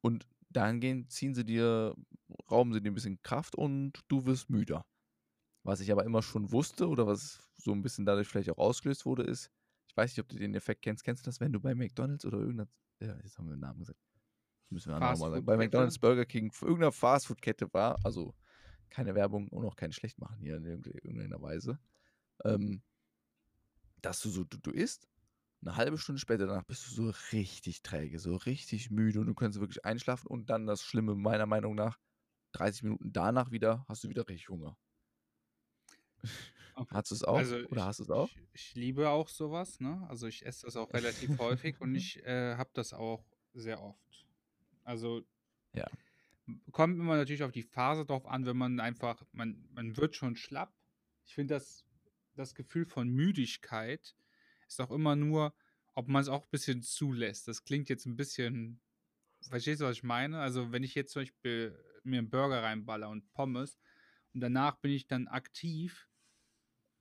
[0.00, 1.94] Und dahingehend ziehen sie dir,
[2.50, 4.86] rauben sie dir ein bisschen Kraft und du wirst müder.
[5.64, 9.06] Was ich aber immer schon wusste oder was so ein bisschen dadurch vielleicht auch ausgelöst
[9.06, 9.50] wurde, ist,
[9.94, 11.04] ich weiß nicht, ob du den Effekt kennst.
[11.04, 12.68] Kennst du das, wenn du bei McDonalds oder irgendeiner,
[13.00, 14.00] ja, jetzt haben wir den Namen gesagt.
[14.62, 15.46] Das müssen wir nochmal sagen.
[15.46, 15.56] Bei?
[15.56, 18.34] McDonalds, Burger King, irgendeiner Fastfood-Kette war, also
[18.90, 21.78] keine Werbung und auch kein schlecht machen hier in irgende- irgendeiner Weise,
[22.44, 22.82] ähm,
[24.02, 25.08] dass du so, du, du isst,
[25.62, 29.34] eine halbe Stunde später danach bist du so richtig träge, so richtig müde und du
[29.34, 32.00] kannst wirklich einschlafen und dann das Schlimme meiner Meinung nach,
[32.52, 34.76] 30 Minuten danach wieder, hast du wieder richtig Hunger.
[36.76, 36.94] Okay.
[36.94, 37.38] Hast du es auch?
[37.38, 38.28] Also oder ich, hast du es auch?
[38.28, 40.04] Ich, ich liebe auch sowas, ne?
[40.08, 44.26] Also ich esse das auch relativ häufig und ich äh, habe das auch sehr oft.
[44.84, 45.22] Also
[45.74, 45.86] Ja.
[46.72, 50.36] kommt immer natürlich auf die Phase drauf an, wenn man einfach, man, man wird schon
[50.36, 50.74] schlapp.
[51.26, 51.84] Ich finde das,
[52.34, 54.14] das Gefühl von Müdigkeit
[54.66, 55.54] ist auch immer nur,
[55.94, 57.48] ob man es auch ein bisschen zulässt.
[57.48, 58.80] Das klingt jetzt ein bisschen,
[59.48, 60.40] verstehst du, was ich meine?
[60.40, 63.78] Also wenn ich jetzt zum Beispiel mir einen Burger reinballer und Pommes
[64.34, 66.08] und danach bin ich dann aktiv,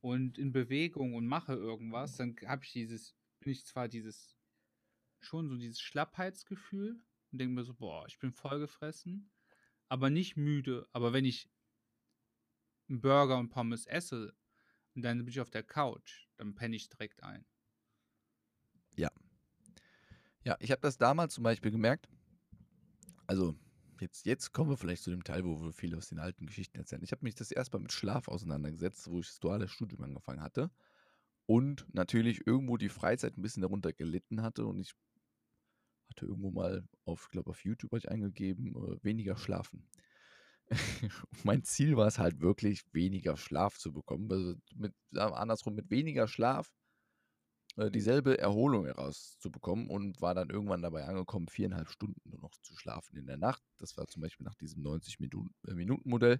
[0.03, 4.35] und in Bewegung und mache irgendwas, dann habe ich dieses, bin ich zwar dieses,
[5.21, 9.31] schon so dieses Schlappheitsgefühl und denke mir so, boah, ich bin vollgefressen,
[9.87, 10.89] aber nicht müde.
[10.91, 11.49] Aber wenn ich
[12.89, 14.35] einen Burger und Pommes esse
[14.93, 17.45] und dann bin ich auf der Couch, dann penne ich direkt ein.
[18.97, 19.09] Ja.
[20.43, 22.09] Ja, ich habe das damals zum Beispiel gemerkt.
[23.25, 23.55] Also,
[24.03, 26.77] jetzt, jetzt kommen wir vielleicht zu dem Teil, wo wir viel aus den alten Geschichten
[26.77, 27.03] erzählen.
[27.03, 30.69] Ich habe mich das erstmal mit Schlaf auseinandergesetzt, wo ich das duale Studium angefangen hatte.
[31.45, 34.65] Und natürlich irgendwo die Freizeit ein bisschen darunter gelitten hatte.
[34.65, 34.93] Und ich
[36.09, 39.87] hatte irgendwo mal auf, glaube auf YouTube ich eingegeben, äh, weniger schlafen.
[41.43, 44.31] mein Ziel war es halt wirklich, weniger Schlaf zu bekommen.
[44.31, 46.71] Also mit, andersrum, mit weniger Schlaf
[47.75, 52.75] äh, dieselbe Erholung herauszubekommen und war dann irgendwann dabei angekommen, viereinhalb Stunden nur noch zu
[52.75, 53.63] schlafen in der Nacht.
[53.77, 56.35] Das war zum Beispiel nach diesem 90-Minuten-Modell.
[56.35, 56.39] Äh,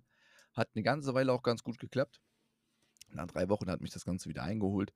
[0.54, 2.22] Hat eine ganze Weile auch ganz gut geklappt.
[3.10, 4.93] Nach drei Wochen hat mich das Ganze wieder eingeholt.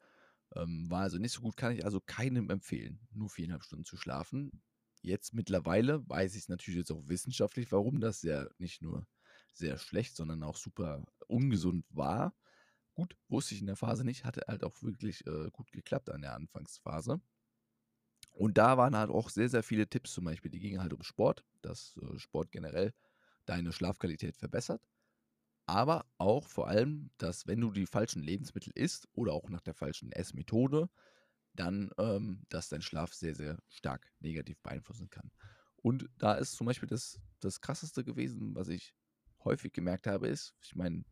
[0.55, 3.97] Ähm, war also nicht so gut, kann ich also keinem empfehlen, nur viereinhalb Stunden zu
[3.97, 4.61] schlafen.
[5.01, 9.05] Jetzt mittlerweile weiß ich natürlich jetzt auch wissenschaftlich, warum das ja nicht nur
[9.53, 12.33] sehr schlecht, sondern auch super ungesund war.
[12.97, 16.23] Gut, wusste ich in der Phase nicht, hatte halt auch wirklich äh, gut geklappt an
[16.23, 17.21] der Anfangsphase.
[18.31, 21.03] Und da waren halt auch sehr, sehr viele Tipps zum Beispiel, die gingen halt um
[21.03, 22.95] Sport, dass äh, Sport generell
[23.45, 24.81] deine Schlafqualität verbessert.
[25.67, 29.75] Aber auch vor allem, dass wenn du die falschen Lebensmittel isst oder auch nach der
[29.75, 30.89] falschen Essmethode,
[31.53, 35.29] dann, ähm, dass dein Schlaf sehr, sehr stark negativ beeinflussen kann.
[35.75, 38.95] Und da ist zum Beispiel das, das Krasseste gewesen, was ich
[39.43, 41.03] häufig gemerkt habe, ist, ich meine,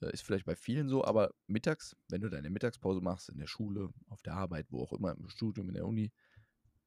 [0.00, 3.90] ist vielleicht bei vielen so, aber mittags, wenn du deine Mittagspause machst, in der Schule,
[4.08, 6.12] auf der Arbeit, wo auch immer, im Studium, in der Uni,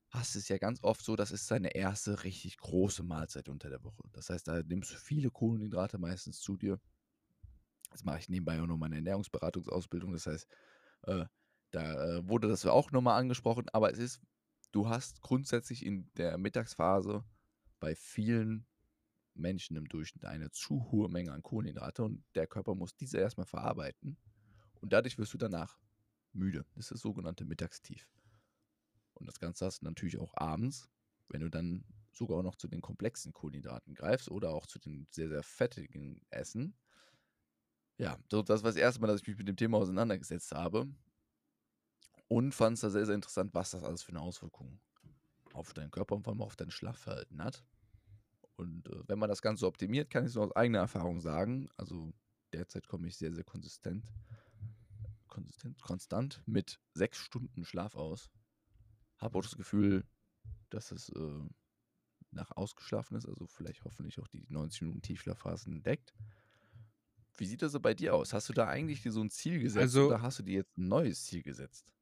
[0.09, 3.83] hast es ja ganz oft so, das ist deine erste richtig große Mahlzeit unter der
[3.83, 4.03] Woche.
[4.13, 6.79] Das heißt, da nimmst du viele Kohlenhydrate meistens zu dir.
[7.91, 10.13] Das mache ich nebenbei auch noch meine Ernährungsberatungsausbildung.
[10.13, 10.47] Das heißt,
[11.03, 11.25] äh,
[11.71, 14.21] da äh, wurde das auch nochmal angesprochen, aber es ist,
[14.71, 17.25] du hast grundsätzlich in der Mittagsphase
[17.79, 18.65] bei vielen
[19.39, 23.45] Menschen im Durchschnitt eine zu hohe Menge an Kohlenhydrate und der Körper muss diese erstmal
[23.45, 24.17] verarbeiten
[24.81, 25.77] und dadurch wirst du danach
[26.33, 26.65] müde.
[26.75, 28.07] Das ist das sogenannte Mittagstief.
[29.13, 30.89] Und das Ganze hast du natürlich auch abends,
[31.29, 35.07] wenn du dann sogar auch noch zu den komplexen Kohlenhydraten greifst oder auch zu den
[35.11, 36.75] sehr, sehr fettigen Essen.
[37.97, 40.87] Ja, das war das erste Mal, dass ich mich mit dem Thema auseinandergesetzt habe
[42.27, 44.79] und fand es da sehr, sehr interessant, was das alles für eine Auswirkung
[45.53, 47.63] auf deinen Körper und vor allem auf dein Schlafverhalten hat.
[48.57, 51.69] Und äh, wenn man das Ganze optimiert, kann ich es aus eigener Erfahrung sagen.
[51.77, 52.13] Also
[52.53, 54.03] derzeit komme ich sehr, sehr konsistent,
[55.27, 58.29] konsistent, konstant mit sechs Stunden Schlaf aus.
[59.19, 60.05] Habe auch das Gefühl,
[60.69, 61.41] dass es äh,
[62.31, 66.13] nach ausgeschlafen ist, also vielleicht hoffentlich auch die 90 Minuten Tiefschlafphasen deckt.
[67.37, 68.33] Wie sieht das so bei dir aus?
[68.33, 70.77] Hast du da eigentlich dir so ein Ziel gesetzt Also oder hast du dir jetzt
[70.77, 71.93] ein neues Ziel gesetzt?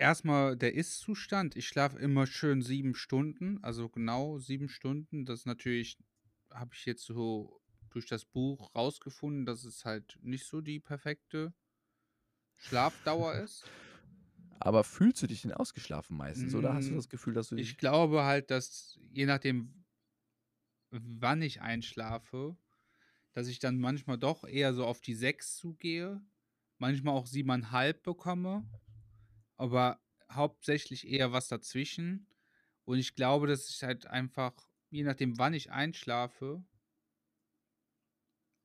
[0.00, 1.56] Erstmal der Ist-Zustand.
[1.56, 5.24] Ich schlafe immer schön sieben Stunden, also genau sieben Stunden.
[5.24, 5.98] Das natürlich,
[6.52, 7.60] habe ich jetzt so
[7.90, 11.54] durch das Buch rausgefunden, dass es halt nicht so die perfekte
[12.56, 13.72] Schlafdauer ist.
[14.60, 17.56] Aber fühlst du dich denn ausgeschlafen meistens oder hast du Mm, das Gefühl, dass du
[17.56, 19.84] Ich glaube halt, dass je nachdem,
[20.90, 22.56] wann ich einschlafe,
[23.32, 26.22] dass ich dann manchmal doch eher so auf die sechs zugehe,
[26.78, 28.68] manchmal auch siebeneinhalb bekomme,
[29.60, 30.00] aber
[30.32, 32.26] hauptsächlich eher was dazwischen.
[32.84, 34.54] Und ich glaube, dass ich halt einfach,
[34.88, 36.64] je nachdem, wann ich einschlafe,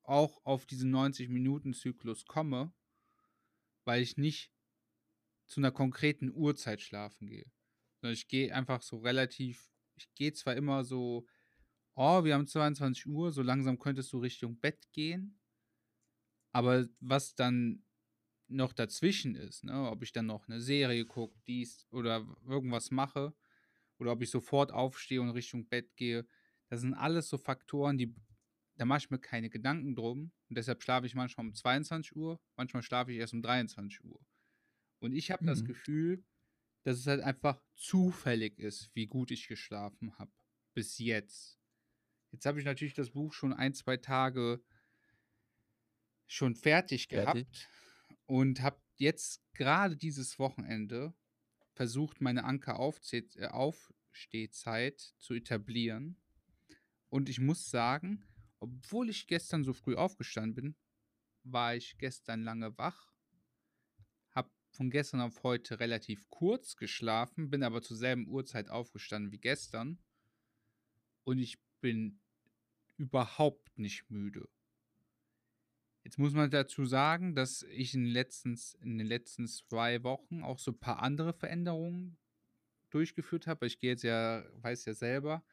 [0.03, 2.73] auch auf diesen 90-Minuten-Zyklus komme,
[3.83, 4.53] weil ich nicht
[5.47, 7.51] zu einer konkreten Uhrzeit schlafen gehe.
[7.99, 11.27] Sondern ich gehe einfach so relativ, ich gehe zwar immer so,
[11.95, 15.41] oh, wir haben 22 Uhr, so langsam könntest du Richtung Bett gehen,
[16.53, 17.84] aber was dann
[18.47, 23.33] noch dazwischen ist, ne, ob ich dann noch eine Serie gucke, dies oder irgendwas mache,
[23.97, 26.27] oder ob ich sofort aufstehe und Richtung Bett gehe,
[26.69, 28.15] das sind alles so Faktoren, die,
[28.75, 30.31] da mache ich mir keine Gedanken drum.
[30.49, 34.19] Und deshalb schlafe ich manchmal um 22 Uhr, manchmal schlafe ich erst um 23 Uhr.
[34.99, 35.65] Und ich habe das Mhm.
[35.65, 36.23] Gefühl,
[36.83, 40.31] dass es halt einfach zufällig ist, wie gut ich geschlafen habe.
[40.73, 41.59] Bis jetzt.
[42.31, 44.63] Jetzt habe ich natürlich das Buch schon ein, zwei Tage
[46.27, 47.47] schon fertig Fertig?
[47.47, 47.71] gehabt
[48.25, 51.13] und habe jetzt gerade dieses Wochenende
[51.73, 56.17] versucht, meine Anker-Aufzeh- äh, zu etablieren.
[57.09, 58.25] Und ich muss sagen,
[58.59, 60.75] obwohl ich gestern so früh aufgestanden bin,
[61.43, 63.13] war ich gestern lange wach,
[64.31, 69.39] habe von gestern auf heute relativ kurz geschlafen, bin aber zur selben Uhrzeit aufgestanden wie
[69.39, 69.99] gestern
[71.23, 72.19] und ich bin
[72.97, 74.47] überhaupt nicht müde.
[76.05, 80.59] Jetzt muss man dazu sagen, dass ich in, letztens, in den letzten zwei Wochen auch
[80.59, 82.15] so ein paar andere Veränderungen
[82.91, 83.65] durchgeführt habe.
[83.65, 85.43] Ich gehe jetzt ja, weiß ja selber,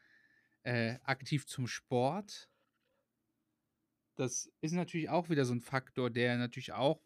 [0.63, 2.51] äh, aktiv zum Sport.
[4.15, 7.03] Das ist natürlich auch wieder so ein Faktor, der natürlich auch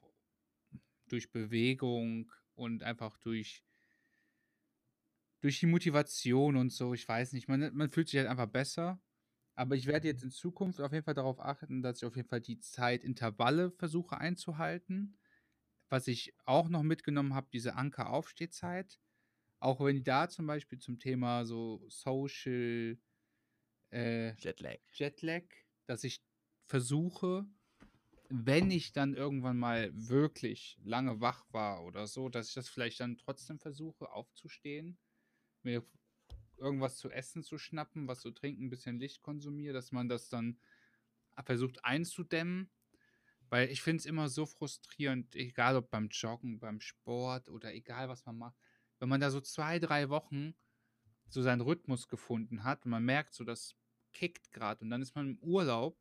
[1.07, 3.63] durch Bewegung und einfach durch,
[5.41, 9.01] durch die Motivation und so, ich weiß nicht, man, man fühlt sich halt einfach besser.
[9.57, 12.29] Aber ich werde jetzt in Zukunft auf jeden Fall darauf achten, dass ich auf jeden
[12.29, 15.19] Fall die Zeitintervalle versuche einzuhalten.
[15.89, 19.01] Was ich auch noch mitgenommen habe, diese Anker-Aufstehzeit.
[19.59, 22.99] Auch wenn da zum Beispiel zum Thema so Social
[23.91, 24.79] äh, Jetlag.
[24.93, 25.45] Jetlag,
[25.87, 26.23] dass ich
[26.67, 27.47] versuche,
[28.29, 33.01] wenn ich dann irgendwann mal wirklich lange wach war oder so, dass ich das vielleicht
[33.01, 34.99] dann trotzdem versuche aufzustehen,
[35.63, 35.83] mir
[36.59, 40.29] irgendwas zu essen zu schnappen, was zu trinken, ein bisschen Licht konsumiere, dass man das
[40.29, 40.59] dann
[41.45, 42.71] versucht einzudämmen.
[43.49, 48.09] Weil ich finde es immer so frustrierend, egal ob beim Joggen, beim Sport oder egal
[48.09, 48.57] was man macht,
[48.99, 50.55] wenn man da so zwei, drei Wochen
[51.29, 53.77] so seinen Rhythmus gefunden hat und man merkt so, das
[54.13, 55.97] kickt gerade und dann ist man im Urlaub,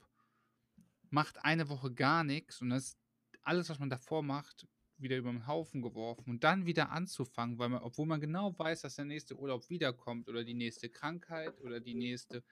[1.10, 2.98] macht eine Woche gar nichts und das
[3.44, 4.68] alles, was man davor macht,
[4.98, 8.82] wieder über den Haufen geworfen und dann wieder anzufangen, weil man, obwohl man genau weiß,
[8.82, 12.44] dass der nächste Urlaub wiederkommt oder die nächste Krankheit oder die nächste,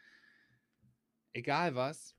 [1.31, 2.15] egal was,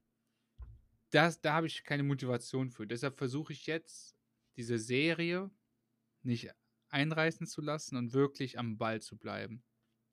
[1.11, 2.87] das, da habe ich keine Motivation für.
[2.87, 4.17] Deshalb versuche ich jetzt,
[4.57, 5.51] diese Serie
[6.23, 6.51] nicht
[6.89, 9.63] einreißen zu lassen und wirklich am Ball zu bleiben.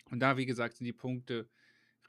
[0.06, 1.50] Und da, wie gesagt, sind die Punkte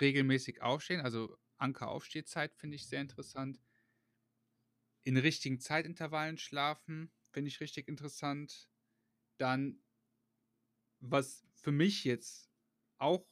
[0.00, 3.60] regelmäßig aufstehen, also Anker-Aufstehzeit finde ich sehr interessant.
[5.04, 8.68] In richtigen Zeitintervallen schlafen, finde ich richtig interessant.
[9.38, 9.82] Dann,
[11.00, 12.50] was für mich jetzt
[12.98, 13.26] auch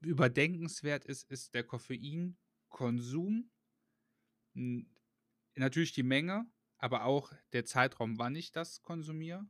[0.00, 3.50] überdenkenswert ist, ist der Koffeinkonsum.
[5.54, 9.46] Natürlich die Menge, aber auch der Zeitraum, wann ich das konsumiere.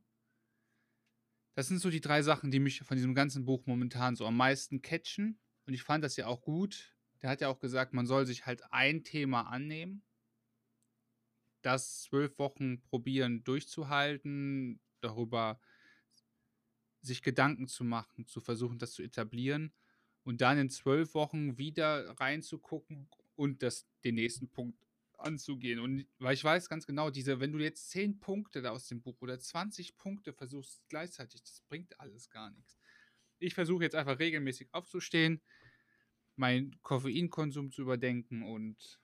[1.55, 4.37] Das sind so die drei Sachen, die mich von diesem ganzen Buch momentan so am
[4.37, 5.41] meisten catchen.
[5.67, 6.97] Und ich fand das ja auch gut.
[7.23, 10.05] Der hat ja auch gesagt, man soll sich halt ein Thema annehmen
[11.65, 15.61] das zwölf Wochen probieren durchzuhalten, darüber
[17.01, 19.73] sich Gedanken zu machen, zu versuchen, das zu etablieren
[20.25, 24.79] und dann in zwölf Wochen wieder reinzugucken und das, den nächsten Punkt
[25.19, 25.79] anzugehen.
[25.81, 29.01] Und weil ich weiß ganz genau, diese, wenn du jetzt zehn Punkte da aus dem
[29.01, 32.79] Buch oder 20 Punkte versuchst gleichzeitig, das bringt alles gar nichts.
[33.39, 35.41] Ich versuche jetzt einfach regelmäßig aufzustehen,
[36.37, 39.01] meinen Koffeinkonsum zu überdenken und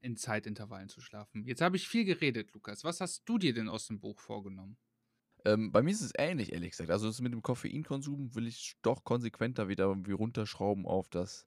[0.00, 1.44] in Zeitintervallen zu schlafen.
[1.44, 2.84] Jetzt habe ich viel geredet, Lukas.
[2.84, 4.78] Was hast du dir denn aus dem Buch vorgenommen?
[5.44, 6.90] Ähm, bei mir ist es ähnlich, ehrlich gesagt.
[6.90, 11.46] Also mit dem Koffeinkonsum will ich doch konsequenter wieder irgendwie runterschrauben auf das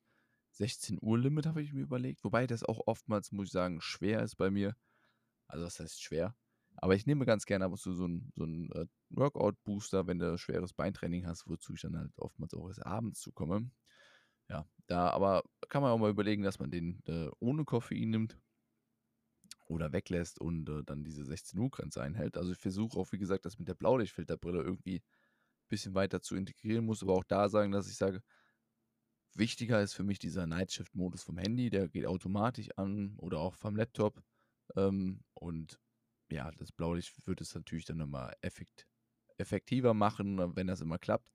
[0.51, 2.24] 16 Uhr Limit, habe ich mir überlegt.
[2.24, 4.76] Wobei das auch oftmals, muss ich sagen, schwer ist bei mir.
[5.47, 6.36] Also das heißt schwer.
[6.78, 10.38] Aber ich nehme ganz gerne ab und zu so einen so äh, Workout-Booster, wenn du
[10.38, 13.70] schweres Beintraining hast, wozu ich dann halt oftmals auch erst abends zukomme.
[14.49, 18.38] Ja, da aber kann man auch mal überlegen, dass man den äh, ohne Koffein nimmt
[19.68, 22.38] oder weglässt und äh, dann diese 16 Uhr Grenze einhält.
[22.38, 26.36] Also ich versuche auch, wie gesagt, das mit der Blaulichtfilterbrille irgendwie ein bisschen weiter zu
[26.36, 28.22] integrieren, muss aber auch da sagen, dass ich sage,
[29.34, 33.76] wichtiger ist für mich dieser Nightshift-Modus vom Handy, der geht automatisch an oder auch vom
[33.76, 34.22] Laptop.
[34.76, 35.80] Ähm, und
[36.30, 38.88] ja, das Blaulicht wird es natürlich dann nochmal effekt,
[39.38, 41.33] effektiver machen, wenn das immer klappt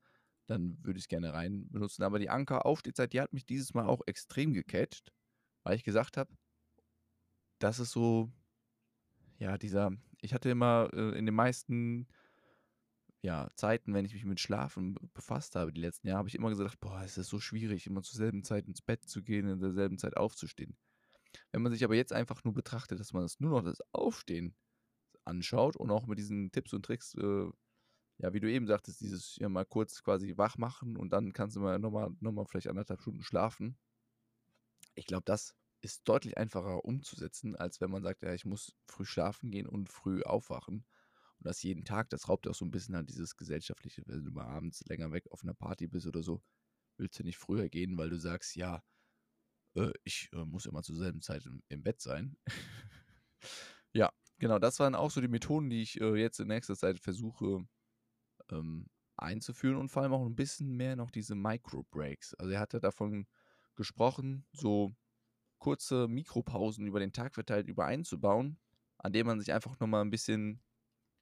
[0.49, 2.03] dann würde ich es gerne rein benutzen.
[2.03, 5.13] Aber die Anker-Aufstehzeit, die hat mich dieses Mal auch extrem gecatcht,
[5.63, 6.33] weil ich gesagt habe,
[7.59, 8.31] das ist so,
[9.37, 9.91] ja, dieser,
[10.21, 12.07] ich hatte immer äh, in den meisten
[13.21, 16.49] ja, Zeiten, wenn ich mich mit Schlafen befasst habe, die letzten Jahre, habe ich immer
[16.49, 19.59] gesagt, boah, es ist so schwierig, immer zur selben Zeit ins Bett zu gehen, in
[19.59, 20.77] derselben Zeit aufzustehen.
[21.51, 24.55] Wenn man sich aber jetzt einfach nur betrachtet, dass man das nur noch das Aufstehen
[25.25, 27.49] anschaut und auch mit diesen Tipps und Tricks äh,
[28.19, 31.55] ja, wie du eben sagtest, dieses ja mal kurz quasi wach machen und dann kannst
[31.55, 33.77] du mal nochmal noch mal vielleicht anderthalb Stunden schlafen.
[34.95, 39.05] Ich glaube, das ist deutlich einfacher umzusetzen, als wenn man sagt, ja, ich muss früh
[39.05, 40.85] schlafen gehen und früh aufwachen.
[41.37, 44.31] Und das jeden Tag, das raubt auch so ein bisschen an dieses gesellschaftliche, wenn du
[44.31, 46.41] mal abends länger weg auf einer Party bist oder so,
[46.97, 48.83] willst du nicht früher gehen, weil du sagst, ja,
[49.75, 52.35] äh, ich äh, muss immer zur selben Zeit im, im Bett sein.
[53.93, 56.99] ja, genau, das waren auch so die Methoden, die ich äh, jetzt in nächster Zeit
[56.99, 57.65] versuche
[58.51, 58.87] ähm,
[59.17, 62.35] einzuführen und vor allem auch ein bisschen mehr noch diese Micro-Breaks.
[62.35, 63.27] Also er hatte davon
[63.75, 64.91] gesprochen, so
[65.57, 68.57] kurze Mikropausen über den Tag verteilt über einzubauen,
[68.97, 70.61] an dem man sich einfach nochmal ein bisschen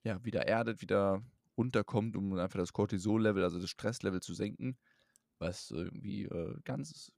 [0.03, 1.23] ja, wieder erdet, wieder
[1.57, 4.77] runterkommt, um einfach das Cortisol-Level, also das Stresslevel zu senken,
[5.39, 7.11] was irgendwie äh, ganz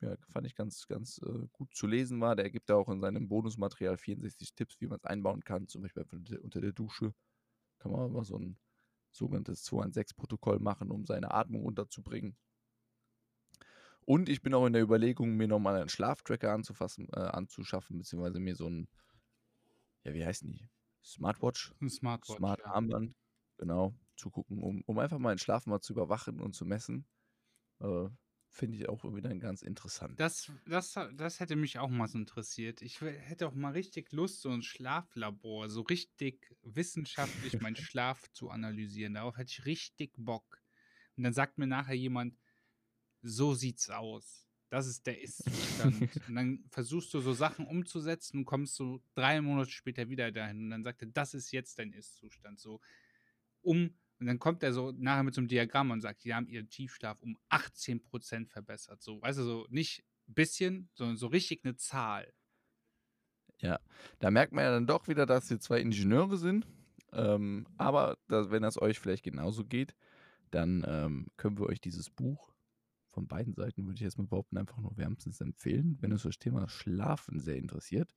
[0.00, 2.34] ja, fand ich ganz, ganz äh, gut zu lesen war.
[2.34, 5.68] Der gibt da auch in seinem Bonusmaterial 64 Tipps, wie man es einbauen kann.
[5.68, 6.04] Zum Beispiel
[6.42, 7.14] unter der Dusche
[7.78, 8.58] kann man mal so ein
[9.10, 12.36] sogenanntes 216-Protokoll machen, um seine Atmung unterzubringen.
[14.04, 18.40] Und ich bin auch in der Überlegung, mir nochmal einen Schlaftracker anzufassen, äh, anzuschaffen, beziehungsweise
[18.40, 18.88] mir so ein,
[20.04, 20.68] ja, wie heißen die?
[21.04, 21.72] Smartwatch?
[21.80, 22.36] Ein Smartwatch.
[22.36, 23.14] Smart Armband,
[23.56, 27.06] genau, zu gucken, um, um einfach meinen Schlaf mal zu überwachen und zu messen.
[27.80, 28.08] Äh,
[28.52, 30.18] Finde ich auch wieder ganz interessant.
[30.18, 32.82] Das, das, das hätte mich auch mal so interessiert.
[32.82, 38.50] Ich hätte auch mal richtig Lust, so ein Schlaflabor, so richtig wissenschaftlich meinen Schlaf zu
[38.50, 39.14] analysieren.
[39.14, 40.60] Darauf hätte ich richtig Bock.
[41.16, 42.36] Und dann sagt mir nachher jemand,
[43.22, 44.48] so sieht's aus.
[44.68, 46.00] Das ist der Ist-Zustand.
[46.28, 50.64] und dann versuchst du so Sachen umzusetzen und kommst so drei Monate später wieder dahin.
[50.64, 52.58] Und dann sagt er, das ist jetzt dein Ist-Zustand.
[52.58, 52.80] So,
[53.62, 56.46] um und dann kommt er so nachher mit so einem Diagramm und sagt, die haben
[56.46, 59.02] ihren Tiefschlaf um 18% verbessert.
[59.02, 62.30] So, weißt du, so nicht ein bisschen, sondern so richtig eine Zahl.
[63.60, 63.80] Ja,
[64.18, 66.66] da merkt man ja dann doch wieder, dass sie zwei Ingenieure sind.
[67.12, 69.96] Ähm, aber dass, wenn das euch vielleicht genauso geht,
[70.50, 72.52] dann ähm, können wir euch dieses Buch
[73.08, 76.38] von beiden Seiten, würde ich jetzt mal behaupten, einfach nur wärmstens empfehlen, wenn es das
[76.38, 78.14] Thema Schlafen sehr interessiert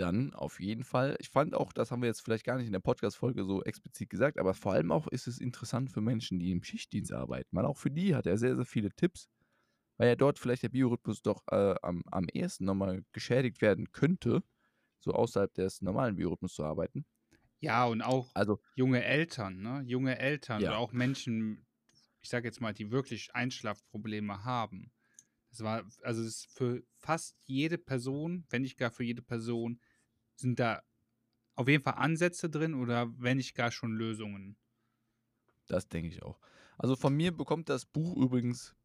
[0.00, 1.16] dann auf jeden Fall.
[1.18, 4.10] Ich fand auch, das haben wir jetzt vielleicht gar nicht in der Podcast-Folge so explizit
[4.10, 7.64] gesagt, aber vor allem auch ist es interessant für Menschen, die im Schichtdienst arbeiten, weil
[7.64, 9.28] auch für die hat er sehr, sehr viele Tipps,
[9.96, 14.42] weil ja dort vielleicht der Biorhythmus doch äh, am, am ehesten nochmal geschädigt werden könnte,
[15.00, 17.04] so außerhalb des normalen Biorhythmus zu arbeiten.
[17.60, 19.82] Ja, und auch also, junge Eltern, ne?
[19.84, 20.70] Junge Eltern ja.
[20.70, 21.66] oder auch Menschen,
[22.20, 24.92] ich sage jetzt mal, die wirklich Einschlafprobleme haben.
[25.50, 29.80] Das war, also es ist für fast jede Person, wenn nicht gar für jede Person,
[30.40, 30.82] sind da
[31.54, 34.56] auf jeden Fall Ansätze drin oder wenn nicht gar schon Lösungen?
[35.66, 36.38] Das denke ich auch.
[36.78, 38.76] Also von mir bekommt das Buch übrigens,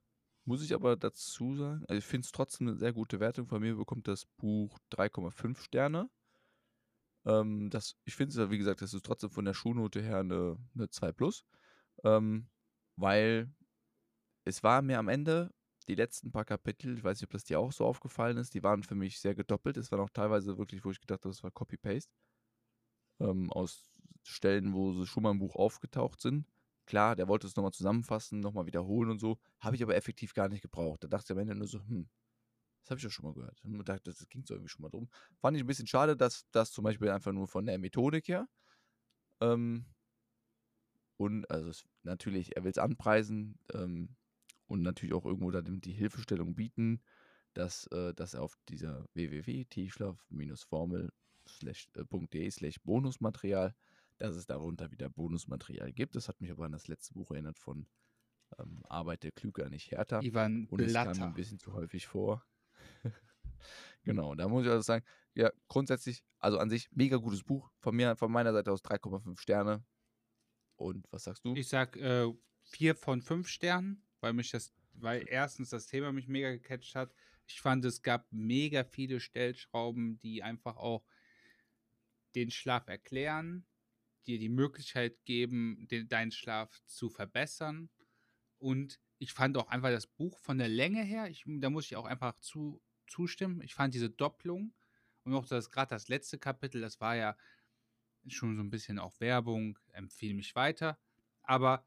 [0.45, 3.47] muss ich aber dazu sagen, also ich finde es trotzdem eine sehr gute Wertung.
[3.47, 6.09] Von mir bekommt das Buch 3,5 Sterne.
[7.25, 10.17] Ähm, das, ich finde es ja, wie gesagt, das ist trotzdem von der Schulnote her
[10.17, 11.45] eine, eine 2 Plus.
[12.03, 12.47] Ähm,
[12.95, 13.53] weil
[14.45, 15.53] es war mir am Ende
[15.85, 18.63] die letzten paar Kapitel, ich weiß nicht, ob das dir auch so aufgefallen ist, die
[18.63, 19.77] waren für mich sehr gedoppelt.
[19.77, 22.11] Es waren auch teilweise wirklich, wo ich gedacht habe, das war Copy-Paste.
[23.19, 23.91] Ähm, aus
[24.23, 26.47] Stellen, wo sie schon mal im Buch aufgetaucht sind.
[26.85, 29.37] Klar, der wollte es nochmal zusammenfassen, nochmal wiederholen und so.
[29.59, 31.03] Habe ich aber effektiv gar nicht gebraucht.
[31.03, 32.09] Da dachte ich am Ende nur so, hm,
[32.83, 33.63] das habe ich ja schon mal gehört.
[33.63, 35.09] Und dachte, das ging so irgendwie schon mal drum.
[35.39, 38.47] Fand ich ein bisschen schade, dass das zum Beispiel einfach nur von der Methodik her.
[39.41, 39.85] Ähm,
[41.17, 43.57] und also es, natürlich, er will es anpreisen.
[43.73, 44.15] Ähm,
[44.67, 47.01] und natürlich auch irgendwo dann die Hilfestellung bieten,
[47.53, 51.09] dass, äh, dass er auf dieser www.tiefschlaf-formel.de
[52.45, 53.75] äh, slash Bonusmaterial,
[54.17, 56.15] dass es darunter wieder Bonusmaterial gibt.
[56.15, 57.87] Das hat mich aber an das letzte Buch erinnert von
[58.59, 60.21] ähm, Arbeite klüger, nicht härter.
[60.23, 62.45] Ivan Und es kam ein bisschen zu häufig vor.
[64.03, 65.05] genau, da muss ich also sagen,
[65.35, 67.71] ja, grundsätzlich, also an sich mega gutes Buch.
[67.79, 69.83] Von mir, von meiner Seite aus 3,5 Sterne.
[70.75, 71.55] Und was sagst du?
[71.55, 76.29] Ich sag äh, 4 von 5 Sternen weil mich das, weil erstens das Thema mich
[76.29, 77.13] mega gecatcht hat.
[77.45, 81.05] Ich fand, es gab mega viele Stellschrauben, die einfach auch
[82.33, 83.65] den Schlaf erklären,
[84.25, 87.89] dir die Möglichkeit geben, den, deinen Schlaf zu verbessern.
[88.59, 91.97] Und ich fand auch einfach das Buch von der Länge her, ich, da muss ich
[91.97, 93.61] auch einfach zu, zustimmen.
[93.61, 94.73] Ich fand diese Doppelung
[95.25, 97.37] und auch das gerade das letzte Kapitel, das war ja
[98.27, 100.97] schon so ein bisschen auch Werbung, empfehle mich weiter.
[101.41, 101.85] Aber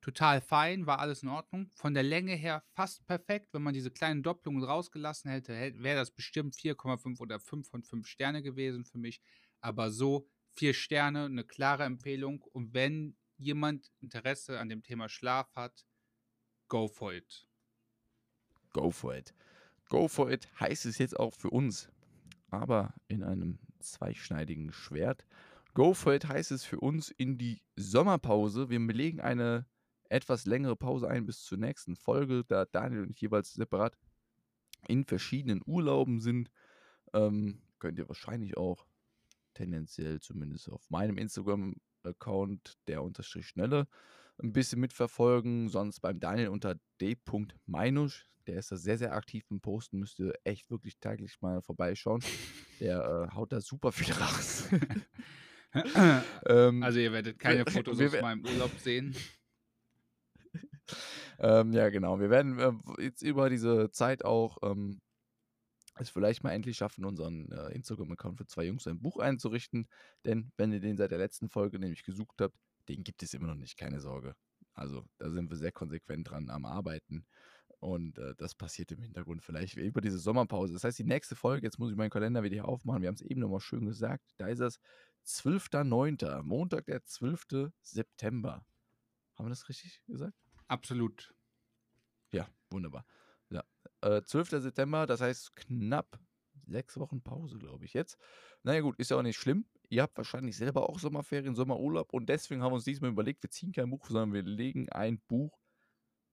[0.00, 1.70] total fein, war alles in Ordnung.
[1.74, 3.48] Von der Länge her fast perfekt.
[3.52, 8.06] Wenn man diese kleinen Doppelungen rausgelassen hätte, wäre das bestimmt 4,5 oder 5 von 5
[8.06, 9.20] Sterne gewesen für mich.
[9.60, 12.42] Aber so 4 Sterne, eine klare Empfehlung.
[12.52, 15.86] Und wenn jemand Interesse an dem Thema Schlaf hat,
[16.68, 17.46] go for it.
[18.72, 19.34] Go for it.
[19.88, 21.88] Go for it heißt es jetzt auch für uns,
[22.50, 25.24] aber in einem zweischneidigen Schwert.
[25.72, 28.68] Go for it heißt es für uns in die Sommerpause.
[28.68, 29.66] Wir belegen eine
[30.08, 33.96] etwas längere Pause ein bis zur nächsten Folge, da Daniel und ich jeweils separat
[34.86, 36.50] in verschiedenen Urlauben sind.
[37.12, 38.86] Ähm, könnt ihr wahrscheinlich auch
[39.54, 43.86] tendenziell zumindest auf meinem Instagram-Account, der unterstrich schnelle,
[44.40, 45.68] ein bisschen mitverfolgen.
[45.68, 48.26] Sonst beim Daniel unter d.meinusch.
[48.46, 49.98] Der ist da sehr, sehr aktiv im Posten.
[49.98, 52.22] Müsst ihr echt wirklich täglich mal vorbeischauen.
[52.80, 54.68] Der äh, haut da super viel raus.
[56.46, 59.14] ähm, also ihr werdet keine Fotos aus meinem Urlaub sehen
[61.38, 62.20] ähm, ja, genau.
[62.20, 65.00] Wir werden äh, jetzt über diese Zeit auch ähm,
[66.00, 69.88] es vielleicht mal endlich schaffen, unseren äh, Instagram-Account für zwei Jungs ein Buch einzurichten.
[70.24, 72.56] Denn wenn ihr den seit der letzten Folge nämlich gesucht habt,
[72.88, 74.34] den gibt es immer noch nicht, keine Sorge.
[74.74, 77.26] Also da sind wir sehr konsequent dran am Arbeiten.
[77.80, 80.72] Und äh, das passiert im Hintergrund vielleicht über diese Sommerpause.
[80.72, 83.02] Das heißt, die nächste Folge, jetzt muss ich meinen Kalender wieder aufmachen.
[83.02, 84.24] Wir haben es eben nochmal schön gesagt.
[84.36, 84.80] Da ist es
[85.26, 86.42] 12.09.
[86.42, 87.70] Montag, der 12.
[87.82, 88.64] September.
[89.36, 90.47] Haben wir das richtig gesagt?
[90.68, 91.34] Absolut.
[92.32, 93.04] Ja, wunderbar.
[93.50, 93.64] Ja.
[94.02, 94.50] Äh, 12.
[94.50, 96.20] September, das heißt knapp
[96.66, 98.18] sechs Wochen Pause, glaube ich jetzt.
[98.62, 99.64] Naja gut, ist ja auch nicht schlimm.
[99.88, 103.50] Ihr habt wahrscheinlich selber auch Sommerferien, Sommerurlaub und deswegen haben wir uns diesmal überlegt, wir
[103.50, 105.58] ziehen kein Buch, sondern wir legen ein Buch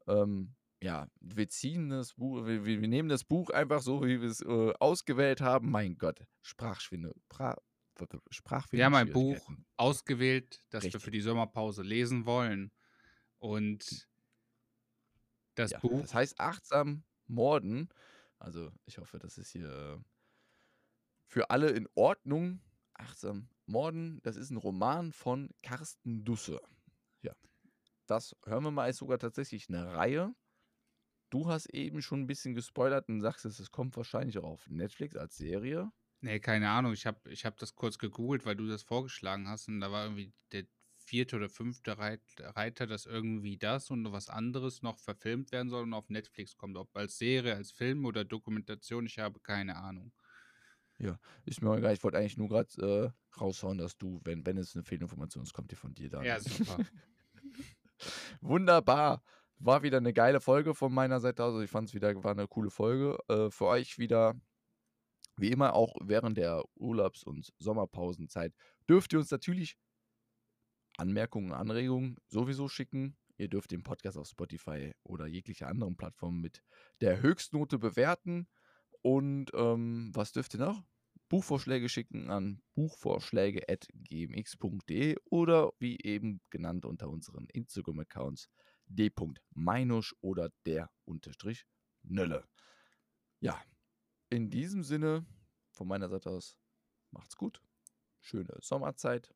[0.07, 4.29] ähm, ja, wir ziehen das Buch, wir, wir nehmen das Buch einfach so, wie wir
[4.29, 5.71] es äh, ausgewählt haben.
[5.71, 7.57] Mein Gott, Sprachschwinde, pra,
[8.29, 8.77] Sprachfindung.
[8.77, 10.93] Wir haben ein Buch ausgewählt, das Richtig.
[10.93, 12.71] wir für die Sommerpause lesen wollen.
[13.37, 14.07] Und
[15.55, 16.01] das ja, Buch.
[16.01, 17.89] Das heißt achtsam morden.
[18.39, 20.03] Also ich hoffe, das ist hier
[21.27, 22.61] für alle in Ordnung.
[22.93, 26.61] Achtsam morden, das ist ein Roman von Carsten Dusse.
[27.21, 27.33] Ja.
[28.05, 30.33] Das hören wir mal, ist sogar tatsächlich eine Reihe.
[31.29, 35.15] Du hast eben schon ein bisschen gespoilert und sagst, es kommt wahrscheinlich auch auf Netflix
[35.15, 35.91] als Serie.
[36.21, 36.93] Nee, keine Ahnung.
[36.93, 40.05] Ich habe ich hab das kurz gegoogelt, weil du das vorgeschlagen hast und da war
[40.05, 40.65] irgendwie der
[41.05, 45.93] vierte oder fünfte Reiter, dass irgendwie das und was anderes noch verfilmt werden soll und
[45.93, 46.77] auf Netflix kommt.
[46.77, 50.11] Ob als Serie, als Film oder Dokumentation, ich habe keine Ahnung.
[50.97, 51.93] Ja, ist mir egal.
[51.93, 55.53] Ich wollte eigentlich nur gerade äh, raushauen, dass du, wenn, wenn es eine Fehlinformation ist,
[55.53, 56.23] kommt die von dir da.
[56.23, 56.77] Ja, super.
[58.41, 59.21] Wunderbar.
[59.57, 61.53] War wieder eine geile Folge von meiner Seite aus.
[61.53, 63.17] Also ich fand es wieder, war eine coole Folge.
[63.27, 64.35] Äh, für euch wieder,
[65.37, 68.53] wie immer, auch während der Urlaubs- und Sommerpausenzeit,
[68.89, 69.77] dürft ihr uns natürlich
[70.97, 73.15] Anmerkungen, Anregungen sowieso schicken.
[73.37, 76.63] Ihr dürft den Podcast auf Spotify oder jegliche anderen Plattformen mit
[77.01, 78.47] der Höchstnote bewerten.
[79.01, 80.81] Und ähm, was dürft ihr noch?
[81.27, 88.47] Buchvorschläge schicken an buchvorschläge.gmx.de oder wie eben genannt unter unseren Instagram-Accounts
[88.87, 91.65] d.meinusch oder der Unterstrich
[92.03, 92.47] Nölle.
[93.39, 93.61] Ja,
[94.29, 95.25] in diesem Sinne
[95.71, 96.57] von meiner Seite aus
[97.11, 97.61] macht's gut.
[98.21, 99.33] Schöne Sommerzeit.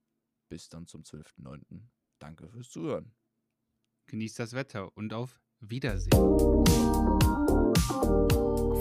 [0.49, 1.81] Bis dann zum 12.09.
[2.19, 3.11] Danke fürs Zuhören.
[4.07, 6.11] Genießt das Wetter und auf Wiedersehen.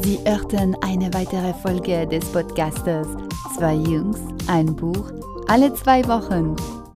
[0.03, 3.09] Sie hörten eine weitere Folge des Podcasters
[3.57, 5.11] Zwei Jungs, ein Buch,
[5.49, 6.55] alle zwei Wochen